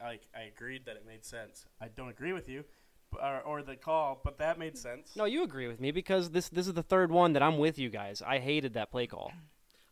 [0.00, 1.66] like I agreed that it made sense.
[1.80, 2.66] I don't agree with you, b-
[3.12, 5.14] or, or the call, but that made sense.
[5.16, 7.78] No, you agree with me because this this is the third one that I'm with
[7.78, 8.22] you guys.
[8.26, 9.32] I hated that play call.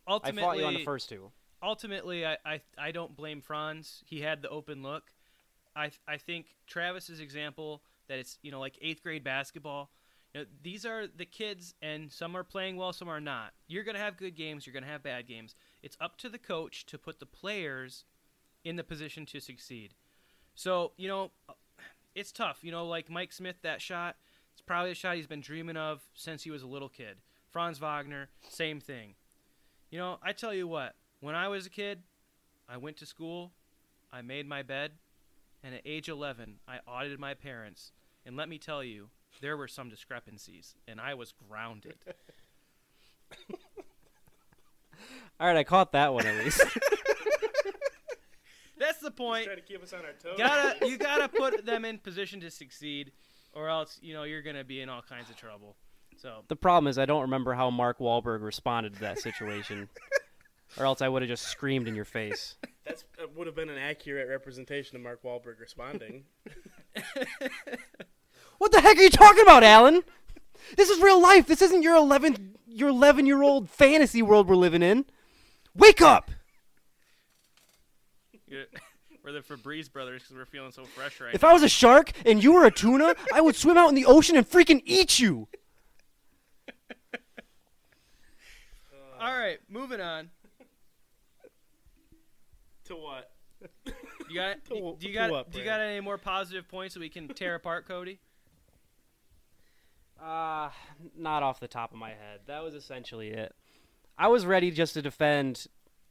[0.07, 1.31] Ultimately, I fought you on the first two.
[1.61, 4.03] ultimately, I, I, I don't blame Franz.
[4.05, 5.11] He had the open look.
[5.75, 9.91] I, I think Travis's example that it's you know like eighth grade basketball.
[10.33, 13.53] You know, these are the kids, and some are playing well, some are not.
[13.67, 14.65] You're gonna have good games.
[14.65, 15.55] You're gonna have bad games.
[15.83, 18.05] It's up to the coach to put the players
[18.63, 19.93] in the position to succeed.
[20.55, 21.31] So you know,
[22.17, 22.59] it's tough.
[22.63, 24.15] You know, like Mike Smith, that shot.
[24.51, 27.17] It's probably a shot he's been dreaming of since he was a little kid.
[27.51, 29.13] Franz Wagner, same thing.
[29.91, 32.01] You know, I tell you what, when I was a kid,
[32.67, 33.51] I went to school,
[34.11, 34.93] I made my bed,
[35.63, 37.91] and at age 11, I audited my parents.
[38.25, 39.09] And let me tell you,
[39.39, 41.97] there were some discrepancies, and I was grounded.
[45.39, 46.61] All right, I caught that one at least.
[48.79, 49.45] That's the point.
[49.45, 50.37] Try to keep us on our toes.
[50.37, 53.11] Gotta you gotta put them in position to succeed,
[53.53, 55.75] or else you know you're gonna be in all kinds of trouble.
[56.17, 59.89] So the problem is I don't remember how Mark Wahlberg responded to that situation,
[60.77, 62.55] or else I would have just screamed in your face.
[62.87, 66.23] That uh, would have been an accurate representation of Mark Wahlberg responding.
[68.57, 70.03] What the heck are you talking about, Alan?
[70.75, 71.47] This is real life.
[71.47, 75.05] This isn't your 11 your 11 year old fantasy world we're living in.
[75.75, 76.31] Wake up!
[78.47, 78.65] You're-
[79.23, 82.11] we're the Febreze brothers because we're feeling so fresh right If I was a shark
[82.25, 85.19] and you were a tuna, I would swim out in the ocean and freaking eat
[85.19, 85.47] you.
[87.11, 87.17] now.
[89.19, 90.29] All right, moving on.
[92.85, 93.31] to what?
[94.29, 96.99] You got To do you got what, do you got any more positive points that
[96.99, 98.19] we can tear apart, Cody?
[100.23, 100.69] Uh,
[101.17, 102.41] not off the top of my head.
[102.47, 103.53] That was essentially it.
[104.17, 105.67] I was ready just to defend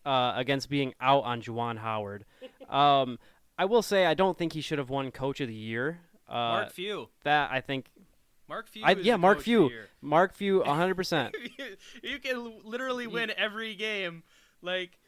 [0.07, 2.25] uh, against being out on Juwan Howard.
[2.69, 3.21] Um,
[3.57, 6.01] I will say I don't think he should have won Coach of the Year.
[6.29, 7.09] Uh, Mark Few.
[7.23, 7.87] that I think.
[8.49, 8.83] Mark Few.
[8.85, 9.81] I, is yeah, Mark coach of the Few.
[10.03, 11.33] Mark Few, 100%.
[12.03, 14.25] you can literally win every game.
[14.63, 14.99] Like,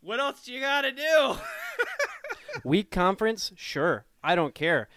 [0.00, 1.36] what else do you gotta do?
[2.64, 4.04] Weak conference, sure.
[4.22, 4.88] I don't care.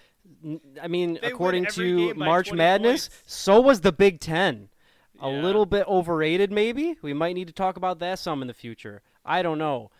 [0.81, 3.23] I mean, They according to March Madness, points.
[3.27, 4.69] so was the Big Ten.
[5.19, 6.97] A little bit overrated, maybe.
[7.01, 9.01] We might need to talk about that some in the future.
[9.27, 9.91] I don't know.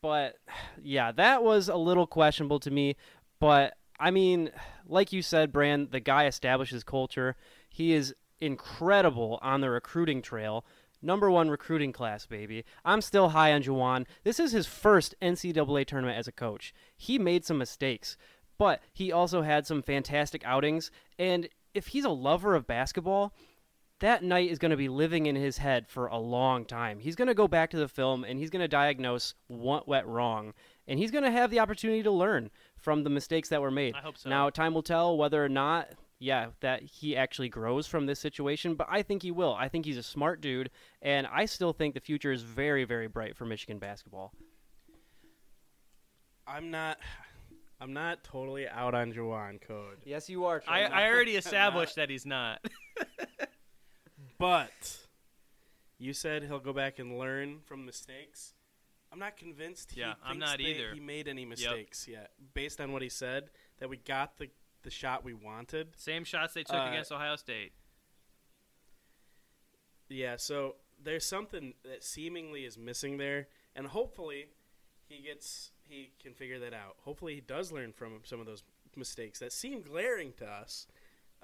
[0.00, 0.36] But
[0.82, 2.96] yeah, that was a little questionable to me.
[3.40, 4.50] But I mean,
[4.86, 7.36] like you said, Brand, the guy establishes culture.
[7.68, 10.64] He is incredible on the recruiting trail.
[11.02, 12.64] Number one recruiting class, baby.
[12.84, 14.06] I'm still high on Juwan.
[14.24, 16.74] This is his first NCAA tournament as a coach.
[16.96, 18.16] He made some mistakes,
[18.58, 20.90] but he also had some fantastic outings.
[21.18, 23.34] And if he's a lover of basketball,
[24.00, 26.98] that night is going to be living in his head for a long time.
[26.98, 30.06] He's going to go back to the film and he's going to diagnose what went
[30.06, 30.52] wrong.
[30.86, 33.94] And he's going to have the opportunity to learn from the mistakes that were made.
[33.94, 34.28] I hope so.
[34.28, 35.88] Now, time will tell whether or not,
[36.18, 39.54] yeah, that he actually grows from this situation, but I think he will.
[39.54, 40.70] I think he's a smart dude,
[41.02, 44.32] and I still think the future is very, very bright for Michigan basketball.
[46.46, 46.98] I'm not.
[47.80, 50.62] I'm not totally out on Juwan Code, Yes, you are.
[50.66, 52.64] I, I already established that he's not.
[54.38, 54.98] but
[55.98, 58.54] you said he'll go back and learn from mistakes.
[59.12, 59.92] I'm not convinced.
[59.92, 60.92] He Yeah, I'm not either.
[60.92, 63.50] He made any mistakes yet, based on what he said.
[63.78, 64.50] That we got the
[64.82, 65.88] the shot we wanted.
[65.96, 67.72] Same shots they took Uh, against Ohio State.
[70.08, 74.46] Yeah, so there's something that seemingly is missing there, and hopefully
[75.08, 76.96] he gets he can figure that out.
[77.04, 78.62] Hopefully he does learn from some of those
[78.96, 80.86] mistakes that seem glaring to us,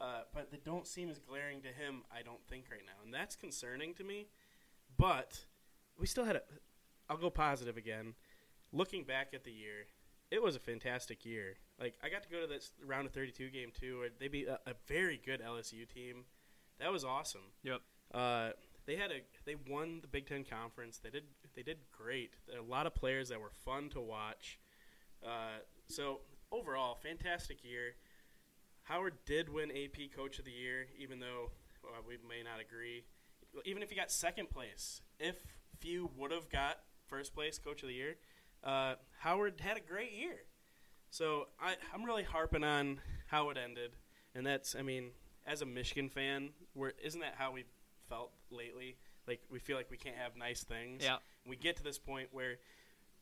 [0.03, 2.03] uh, but they don't seem as glaring to him.
[2.11, 4.27] I don't think right now, and that's concerning to me.
[4.99, 5.45] But
[5.99, 6.43] we still had a.
[7.09, 8.15] I'll go positive again.
[8.73, 9.87] Looking back at the year,
[10.31, 11.55] it was a fantastic year.
[11.79, 14.49] Like I got to go to this round of 32 game too, where they beat
[14.49, 16.25] a, a very good LSU team.
[16.81, 17.53] That was awesome.
[17.63, 17.81] Yep.
[18.13, 18.51] Uh,
[18.87, 20.99] they had a they won the Big Ten conference.
[20.99, 21.25] They did
[21.55, 22.35] they did great.
[22.49, 24.59] There a lot of players that were fun to watch.
[25.25, 27.95] Uh, so overall, fantastic year.
[28.85, 31.51] Howard did win AP Coach of the Year, even though
[31.85, 33.05] uh, we may not agree.
[33.65, 35.37] Even if he got second place, if
[35.79, 38.17] Few would have got first place Coach of the Year,
[38.65, 40.45] uh, Howard had a great year.
[41.11, 43.93] So I, I'm really harping on how it ended,
[44.35, 45.11] and that's I mean,
[45.47, 47.65] as a Michigan fan, we're isn't that how we
[48.09, 48.97] felt lately?
[49.27, 51.03] Like we feel like we can't have nice things.
[51.05, 51.17] Yeah.
[51.47, 52.57] We get to this point where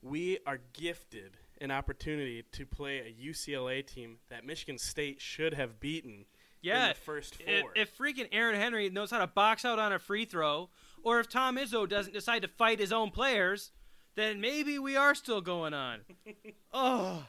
[0.03, 5.79] we are gifted an opportunity to play a UCLA team that Michigan State should have
[5.81, 6.25] beaten in
[6.63, 6.89] Yeah.
[6.89, 7.73] the first If, four.
[7.77, 10.71] if freaking Aaron Henry knows how to box out on a free throw,
[11.03, 13.73] or if Tom Izzo doesn't decide to fight his own players,
[14.15, 16.01] then maybe we are still going on.
[16.73, 17.25] oh.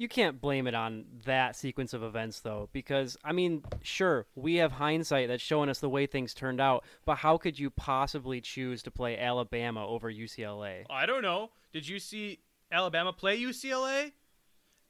[0.00, 4.54] You can't blame it on that sequence of events, though, because, I mean, sure, we
[4.54, 8.40] have hindsight that's showing us the way things turned out, but how could you possibly
[8.40, 10.86] choose to play Alabama over UCLA?
[10.88, 11.50] I don't know.
[11.74, 12.38] Did you see
[12.72, 14.12] Alabama play UCLA?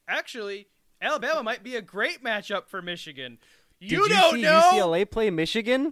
[0.07, 0.67] Actually,
[1.01, 3.37] Alabama might be a great matchup for Michigan.
[3.81, 4.61] Did You, you don't see know.
[4.71, 5.91] UCLA play Michigan?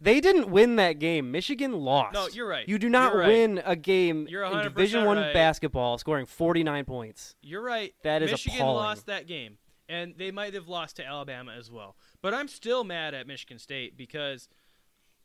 [0.00, 1.30] They didn't win that game.
[1.30, 2.14] Michigan lost.
[2.14, 2.68] No, you're right.
[2.68, 3.28] You do not right.
[3.28, 5.32] win a game in Division One right.
[5.32, 7.34] basketball scoring 49 points.
[7.42, 7.94] You're right.
[8.02, 8.84] That is Michigan appalling.
[8.84, 11.96] lost that game, and they might have lost to Alabama as well.
[12.22, 14.48] But I'm still mad at Michigan State because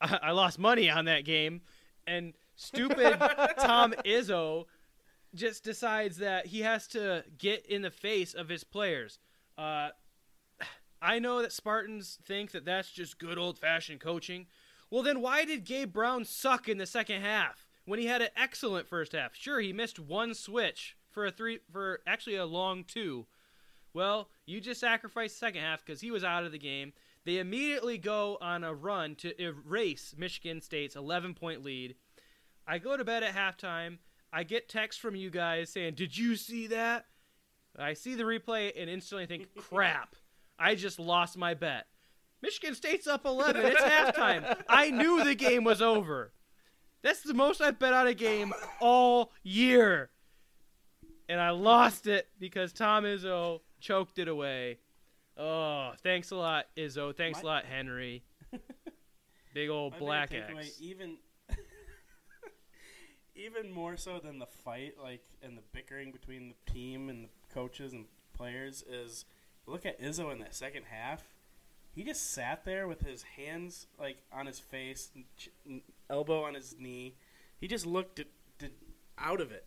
[0.01, 1.61] I, I lost money on that game,
[2.07, 3.17] and stupid
[3.59, 4.65] Tom Izzo
[5.33, 9.19] just decides that he has to get in the face of his players.
[9.57, 9.89] Uh,
[11.05, 14.47] I know that Spartans think that that's just good old fashioned coaching.
[14.89, 18.29] Well, then why did Gabe Brown suck in the second half when he had an
[18.35, 19.35] excellent first half?
[19.35, 23.27] Sure, he missed one switch for a three for actually a long two.
[23.93, 26.93] Well, you just sacrificed the second half because he was out of the game.
[27.23, 31.95] They immediately go on a run to erase Michigan State's 11 point lead.
[32.67, 33.99] I go to bed at halftime.
[34.33, 37.05] I get texts from you guys saying, Did you see that?
[37.77, 40.15] I see the replay and instantly think, Crap,
[40.57, 41.87] I just lost my bet.
[42.41, 43.65] Michigan State's up 11.
[43.65, 44.61] It's halftime.
[44.69, 46.31] I knew the game was over.
[47.01, 50.09] That's the most I've bet on a game all year.
[51.27, 54.79] And I lost it because Tom Izzo choked it away.
[55.37, 57.15] Oh, thanks a lot, Izzo.
[57.15, 58.23] Thanks a lot, Henry.
[59.53, 60.79] Big old My black X.
[60.81, 61.17] even
[63.35, 67.29] even more so than the fight, like and the bickering between the team and the
[67.53, 69.25] coaches and players, is
[69.67, 71.23] look at Izzo in that second half.
[71.93, 75.11] He just sat there with his hands like on his face,
[76.09, 77.15] elbow on his knee,
[77.59, 78.25] he just looked d-
[78.59, 78.69] d-
[79.17, 79.65] out of it.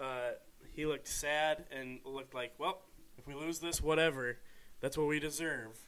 [0.00, 0.32] Uh,
[0.74, 2.82] he looked sad and looked like, well,
[3.16, 4.38] if we lose this, whatever.
[4.80, 5.78] That's what we deserve.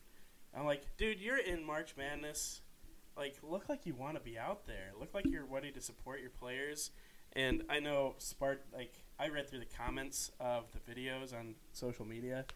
[0.56, 2.62] I'm like, dude, you're in March Madness.
[3.16, 4.92] Like, look like you want to be out there.
[4.98, 6.90] Look like you're ready to support your players.
[7.32, 8.58] And I know Spart.
[8.72, 12.46] Like, I read through the comments of the videos on social media,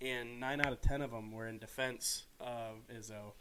[0.00, 3.32] and nine out of ten of them were in defense of Izzo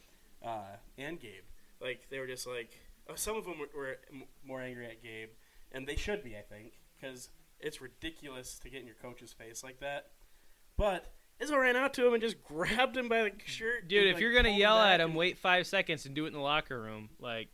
[0.43, 1.43] uh, and Gabe.
[1.79, 2.79] Like, they were just like,
[3.09, 3.97] oh, some of them were, were
[4.45, 5.29] more angry at Gabe,
[5.71, 7.29] and they should be, I think, because
[7.59, 10.07] it's ridiculous to get in your coach's face like that.
[10.77, 13.87] But Izzo ran out to him and just grabbed him by the shirt.
[13.87, 16.25] Dude, and, if like, you're gonna yell at him, and- wait five seconds and do
[16.25, 17.09] it in the locker room.
[17.19, 17.49] Like,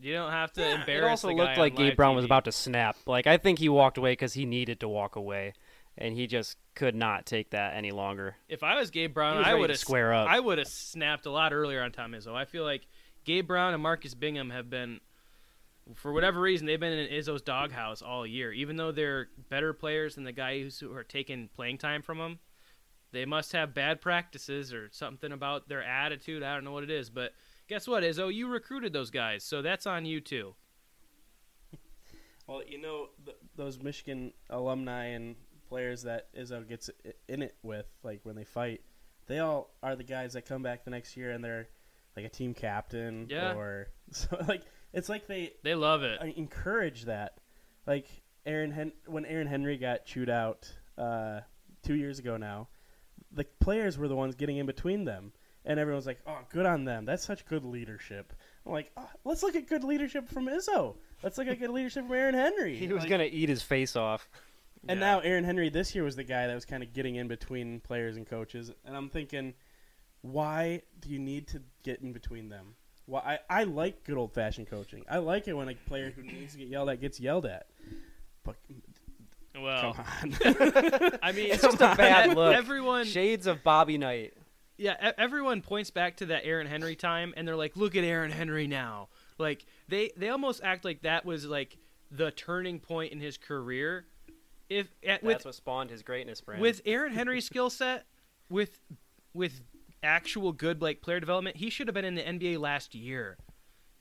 [0.00, 1.04] you don't have to Yeah, embarrass.
[1.04, 2.96] It also looked like Gabe Brown was about to snap.
[3.06, 5.52] Like I think he walked away because he needed to walk away,
[5.98, 8.36] and he just could not take that any longer.
[8.48, 10.28] If I was Gabe Brown, was I would have square up.
[10.28, 12.34] I would have snapped a lot earlier on Tom Izzo.
[12.34, 12.86] I feel like
[13.24, 15.00] Gabe Brown and Marcus Bingham have been,
[15.94, 18.52] for whatever reason, they've been in Izzo's doghouse all year.
[18.52, 22.38] Even though they're better players than the guys who are taking playing time from them,
[23.12, 26.42] they must have bad practices or something about their attitude.
[26.42, 27.32] I don't know what it is, but
[27.68, 28.32] guess what, Izzo?
[28.32, 30.54] You recruited those guys, so that's on you too.
[32.46, 35.36] Well, you know th- those Michigan alumni and
[35.70, 36.90] players that Izzo gets
[37.28, 38.82] in it with, like when they fight,
[39.26, 41.68] they all are the guys that come back the next year and they're
[42.16, 43.26] like a team captain.
[43.30, 43.54] Yeah.
[43.54, 44.62] Or so like
[44.92, 46.20] it's like they They love it.
[46.20, 47.38] uh, encourage that.
[47.86, 48.06] Like
[48.44, 51.40] Aaron Hen- when Aaron Henry got chewed out uh,
[51.82, 52.68] two years ago now,
[53.32, 55.32] the players were the ones getting in between them,
[55.64, 57.04] and everyone's like, "Oh, good on them.
[57.04, 58.32] That's such good leadership."
[58.66, 60.96] I'm like, oh, "Let's look at good leadership from Izzo.
[61.22, 63.94] Let's look at good leadership from Aaron Henry." He was Like- gonna eat his face
[63.94, 64.28] off.
[64.88, 65.06] And Yeah.
[65.06, 67.80] now Aaron Henry this year was the guy that was kind of getting in between
[67.80, 69.54] players and coaches, and I'm thinking,
[70.22, 72.74] why do you need to get in between them?
[73.06, 75.04] Why I, I like good old fashioned coaching.
[75.10, 77.66] I like it when a player who needs to get yelled at gets yelled at.
[78.44, 78.56] But
[79.60, 80.38] well, come on,
[81.22, 82.54] I mean, It's just a bad look.
[82.54, 84.34] Everyone, Shades of Bobby Knight.
[84.78, 88.04] yeah, e- everyone points back to that Aaron Henry time, and they're like, "Look at
[88.04, 89.08] Aaron Henry now."
[89.38, 91.76] Like they they almost act like that was like
[92.12, 94.06] the turning point in his career.
[94.70, 96.62] If at, with That's what spawned his greatness, Brand.
[96.62, 98.06] with Aaron Henry's skill set,
[98.48, 98.80] with
[99.34, 99.60] with
[100.02, 103.36] actual good like player development, he should have been in the NBA last year.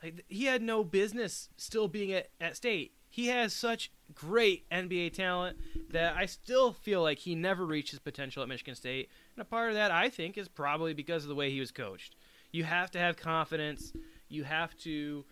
[0.02, 2.94] Like he had no business still being at, at state.
[3.10, 5.58] He has such great NBA talent
[5.90, 9.10] that I still feel like he never reached his potential at Michigan State.
[9.36, 11.72] And a part of that I think is probably because of the way he was
[11.72, 12.16] coached.
[12.52, 13.92] You have to have confidence.
[14.28, 15.26] You have to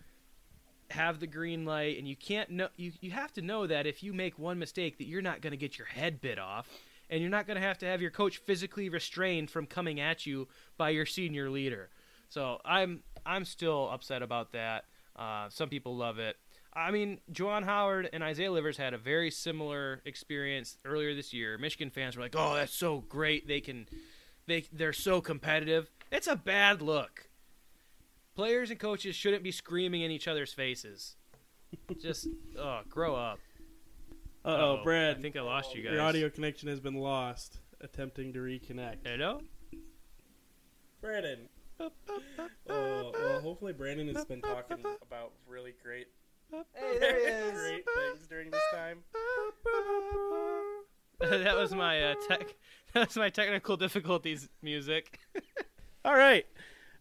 [0.90, 4.02] have the green light and you can't know you, you have to know that if
[4.02, 6.68] you make one mistake that you're not going to get your head bit off
[7.10, 10.26] and you're not going to have to have your coach physically restrained from coming at
[10.26, 11.90] you by your senior leader.
[12.28, 14.84] So i'm i'm still upset about that.
[15.16, 16.36] Uh, some people love it.
[16.72, 21.58] I mean Juwan howard and isaiah livers had a very similar experience earlier this year.
[21.58, 23.46] Michigan fans were like oh that's so great.
[23.46, 23.86] They can
[24.46, 25.90] they they're so competitive.
[26.10, 27.28] It's a bad look
[28.38, 31.16] players and coaches shouldn't be screaming in each other's faces.
[32.00, 32.28] Just
[32.58, 33.40] oh, grow up.
[34.44, 35.94] uh Uh-oh, oh, Brad, I think I lost you guys.
[35.94, 37.58] your audio connection has been lost.
[37.80, 38.98] Attempting to reconnect.
[39.04, 39.40] Hello.
[41.00, 41.48] Brandon.
[41.80, 41.90] Oh,
[42.66, 46.06] well, hopefully Brandon has been talking about really great,
[46.50, 47.52] Hey, there he is.
[47.52, 48.98] great things during this time.
[51.20, 52.54] that was my uh, tech.
[52.94, 55.18] That was my technical difficulties music.
[56.04, 56.46] All right,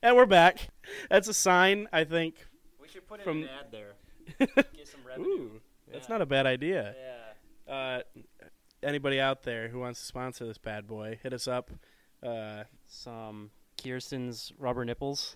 [0.07, 0.69] and we're back.
[1.09, 2.35] That's a sign, I think.
[2.81, 3.93] We should put From- an ad there.
[4.39, 5.59] Get some Ooh,
[5.91, 6.95] that's not a bad idea.
[7.67, 7.73] Yeah.
[7.73, 8.01] Uh,
[8.81, 11.71] anybody out there who wants to sponsor this bad boy, hit us up.
[12.23, 13.51] Uh, Some
[13.81, 15.35] Kirsten's rubber nipples.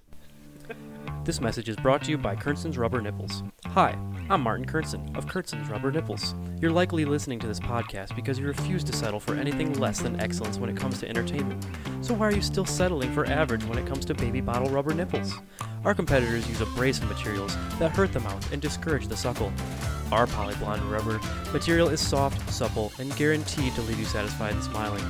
[1.23, 3.43] This message is brought to you by Kirsten's Rubber Nipples.
[3.67, 3.97] Hi,
[4.29, 6.33] I'm Martin Kirsten of Kirsten's Rubber Nipples.
[6.59, 10.19] You're likely listening to this podcast because you refuse to settle for anything less than
[10.19, 11.65] excellence when it comes to entertainment.
[12.01, 14.93] So why are you still settling for average when it comes to baby bottle rubber
[14.93, 15.33] nipples?
[15.85, 19.53] Our competitors use abrasive materials that hurt the mouth and discourage the suckle.
[20.11, 21.19] Our polyblond rubber
[21.53, 25.03] material is soft, supple, and guaranteed to leave you satisfied and smiling.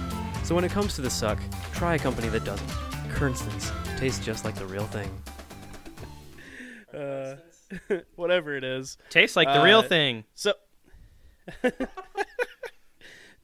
[0.44, 1.40] So when it comes to the suck,
[1.74, 2.70] try a company that doesn't.
[3.10, 5.10] Kirsten's tastes just like the real thing.
[6.94, 7.36] Uh,
[8.16, 8.98] whatever it is.
[9.10, 10.24] Tastes like the real Uh, thing.
[10.36, 10.54] So,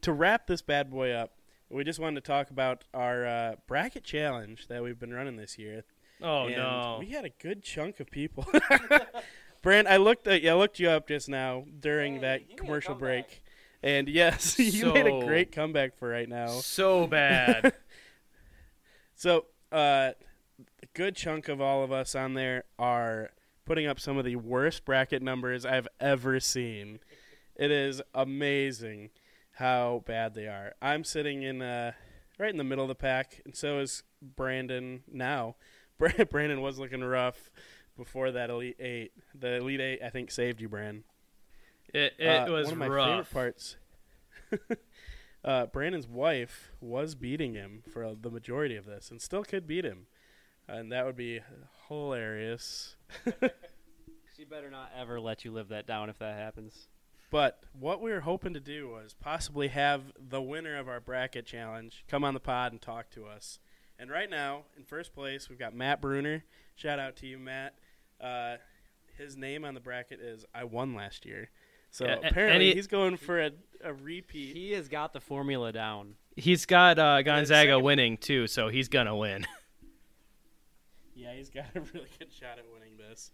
[0.02, 1.34] to wrap this bad boy up,
[1.70, 5.58] we just wanted to talk about our uh, bracket challenge that we've been running this
[5.58, 5.84] year.
[6.22, 6.98] Oh and no.
[7.00, 8.48] we had a good chunk of people.
[9.62, 12.54] Brand, I looked at, I looked you up just now during Hey, that he made
[12.54, 13.44] a commercial break,
[13.84, 16.48] and yes, you made a great comeback for right now.
[16.48, 17.74] So bad.
[19.16, 20.12] So, uh,
[20.82, 23.32] a good chunk of all of us on there are
[23.68, 27.00] putting up some of the worst bracket numbers I've ever seen.
[27.56, 29.10] It is amazing
[29.54, 30.74] how bad they are.
[30.82, 31.92] I'm sitting in uh,
[32.40, 35.56] right in the middle of the pack, and so is Brandon now.
[36.30, 37.52] Brandon was looking rough
[37.98, 39.12] before that Elite Eight.
[39.38, 41.04] The Elite Eight, I think, saved you, Brandon.
[41.94, 43.28] It, it Uh, was one of my rough.
[43.28, 43.76] favorite parts.
[45.44, 49.84] uh, Brandon's wife was beating him for the majority of this, and still could beat
[49.86, 50.06] him,
[50.68, 51.42] and that would be
[51.88, 52.96] hilarious.
[54.36, 56.88] She better not ever let you live that down if that happens.
[57.32, 61.46] But what we were hoping to do was possibly have the winner of our bracket
[61.48, 63.58] challenge come on the pod and talk to us.
[63.98, 66.44] And right now, in first place, we've got Matt Bruner.
[66.76, 67.74] Shout out to you, Matt.
[68.22, 68.58] Uh,
[69.18, 71.50] his name on the bracket is I won last year.
[71.90, 73.52] So Yeah, apparently he- he's going for a,
[73.84, 74.56] a repeat.
[74.56, 76.14] He has got the formula down.
[76.36, 79.48] He's got uh, Gonzaga winning too, so he's gonna win.
[81.28, 83.32] Yeah, he's got a really good shot at winning this.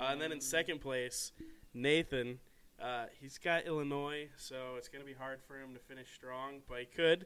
[0.00, 1.32] Uh, and then in second place,
[1.74, 2.40] Nathan.
[2.82, 6.60] Uh, he's got Illinois, so it's going to be hard for him to finish strong,
[6.68, 7.24] but he could.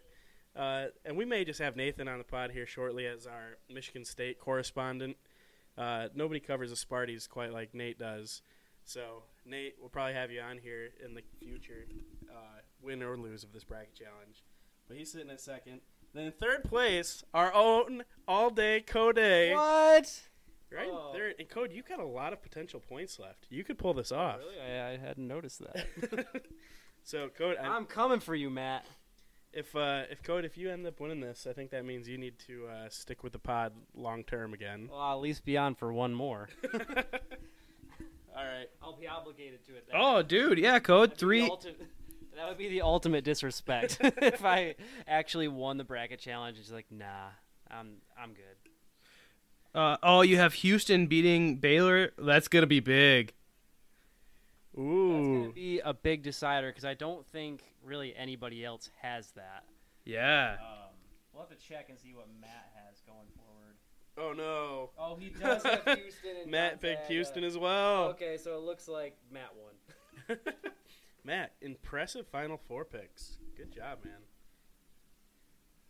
[0.54, 4.04] Uh, and we may just have Nathan on the pod here shortly as our Michigan
[4.04, 5.16] State correspondent.
[5.76, 8.42] Uh, nobody covers the Sparties quite like Nate does.
[8.84, 11.86] So, Nate, we'll probably have you on here in the future,
[12.30, 14.44] uh, win or lose of this bracket challenge.
[14.86, 15.80] But he's sitting at second.
[16.14, 19.16] Then in third place, our own all day Code.
[19.16, 20.20] What?
[20.72, 21.10] Right Oh.
[21.12, 23.46] there, and Code, you got a lot of potential points left.
[23.50, 24.38] You could pull this off.
[24.38, 24.60] Really?
[24.60, 26.26] I, I hadn't noticed that.
[27.04, 28.84] so, Code, I, I'm coming for you, Matt.
[29.52, 32.18] if uh, if Code, if you end up winning this, I think that means you
[32.18, 34.88] need to uh, stick with the pod long term again.
[34.90, 36.48] Well, I'll at least be on for one more.
[38.36, 38.68] All right.
[38.80, 39.86] I'll be obligated to it.
[39.90, 40.00] Then.
[40.00, 41.50] oh, dude, yeah, code That'd three.
[42.32, 44.74] Ulti- that would be the ultimate disrespect if I
[45.06, 46.58] actually won the bracket challenge.
[46.58, 47.30] It's like, nah,
[47.70, 48.44] I'm I'm good.
[49.72, 52.10] Uh, oh, you have Houston beating Baylor.
[52.18, 53.32] That's gonna be big.
[54.74, 55.40] That's Ooh.
[55.42, 59.64] gonna be a big decider because I don't think really anybody else has that.
[60.04, 60.56] Yeah.
[60.60, 60.90] Um,
[61.32, 63.76] we'll have to check and see what Matt has going forward.
[64.18, 64.90] Oh no.
[64.98, 66.30] Oh, he does have Houston.
[66.42, 68.06] And Matt picked Houston as well.
[68.08, 70.38] Okay, so it looks like Matt won.
[71.24, 73.38] Matt, impressive Final Four picks.
[73.56, 74.14] Good job, man.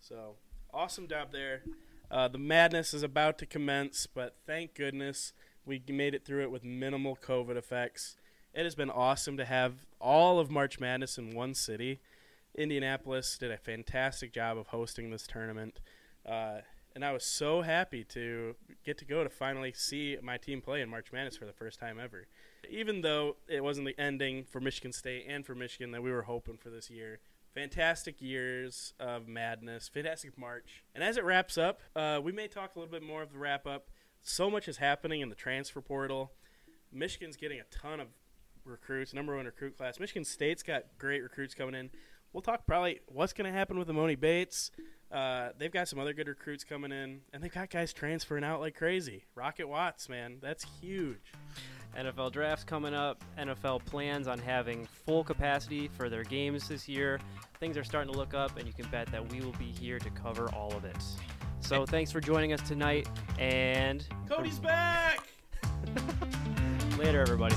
[0.01, 0.37] So
[0.73, 1.63] awesome job there.
[2.11, 5.33] Uh, the madness is about to commence, but thank goodness
[5.65, 8.17] we made it through it with minimal COVID effects.
[8.53, 12.01] It has been awesome to have all of March Madness in one city.
[12.57, 15.81] Indianapolis did a fantastic job of hosting this tournament.
[16.27, 16.59] Uh,
[16.95, 20.81] and I was so happy to get to go to finally see my team play
[20.81, 22.27] in March Madness for the first time ever.
[22.69, 26.23] Even though it wasn't the ending for Michigan State and for Michigan that we were
[26.23, 27.21] hoping for this year,
[27.55, 30.85] fantastic years of madness, fantastic March.
[30.95, 33.39] And as it wraps up, uh, we may talk a little bit more of the
[33.39, 33.91] wrap up.
[34.23, 36.33] So much is happening in the transfer portal.
[36.93, 38.09] Michigan's getting a ton of
[38.65, 39.99] recruits, number one recruit class.
[39.99, 41.91] Michigan State's got great recruits coming in.
[42.33, 44.71] We'll talk probably what's going to happen with Emoni Bates.
[45.11, 48.61] Uh, they've got some other good recruits coming in, and they've got guys transferring out
[48.61, 49.25] like crazy.
[49.35, 51.33] Rocket Watts, man, that's huge.
[51.99, 53.25] NFL drafts coming up.
[53.37, 57.19] NFL plans on having full capacity for their games this year.
[57.59, 59.99] Things are starting to look up, and you can bet that we will be here
[59.99, 60.97] to cover all of it.
[61.61, 63.09] So thanks for joining us tonight,
[63.39, 65.27] and Cody's back.
[66.99, 67.57] later, everybody.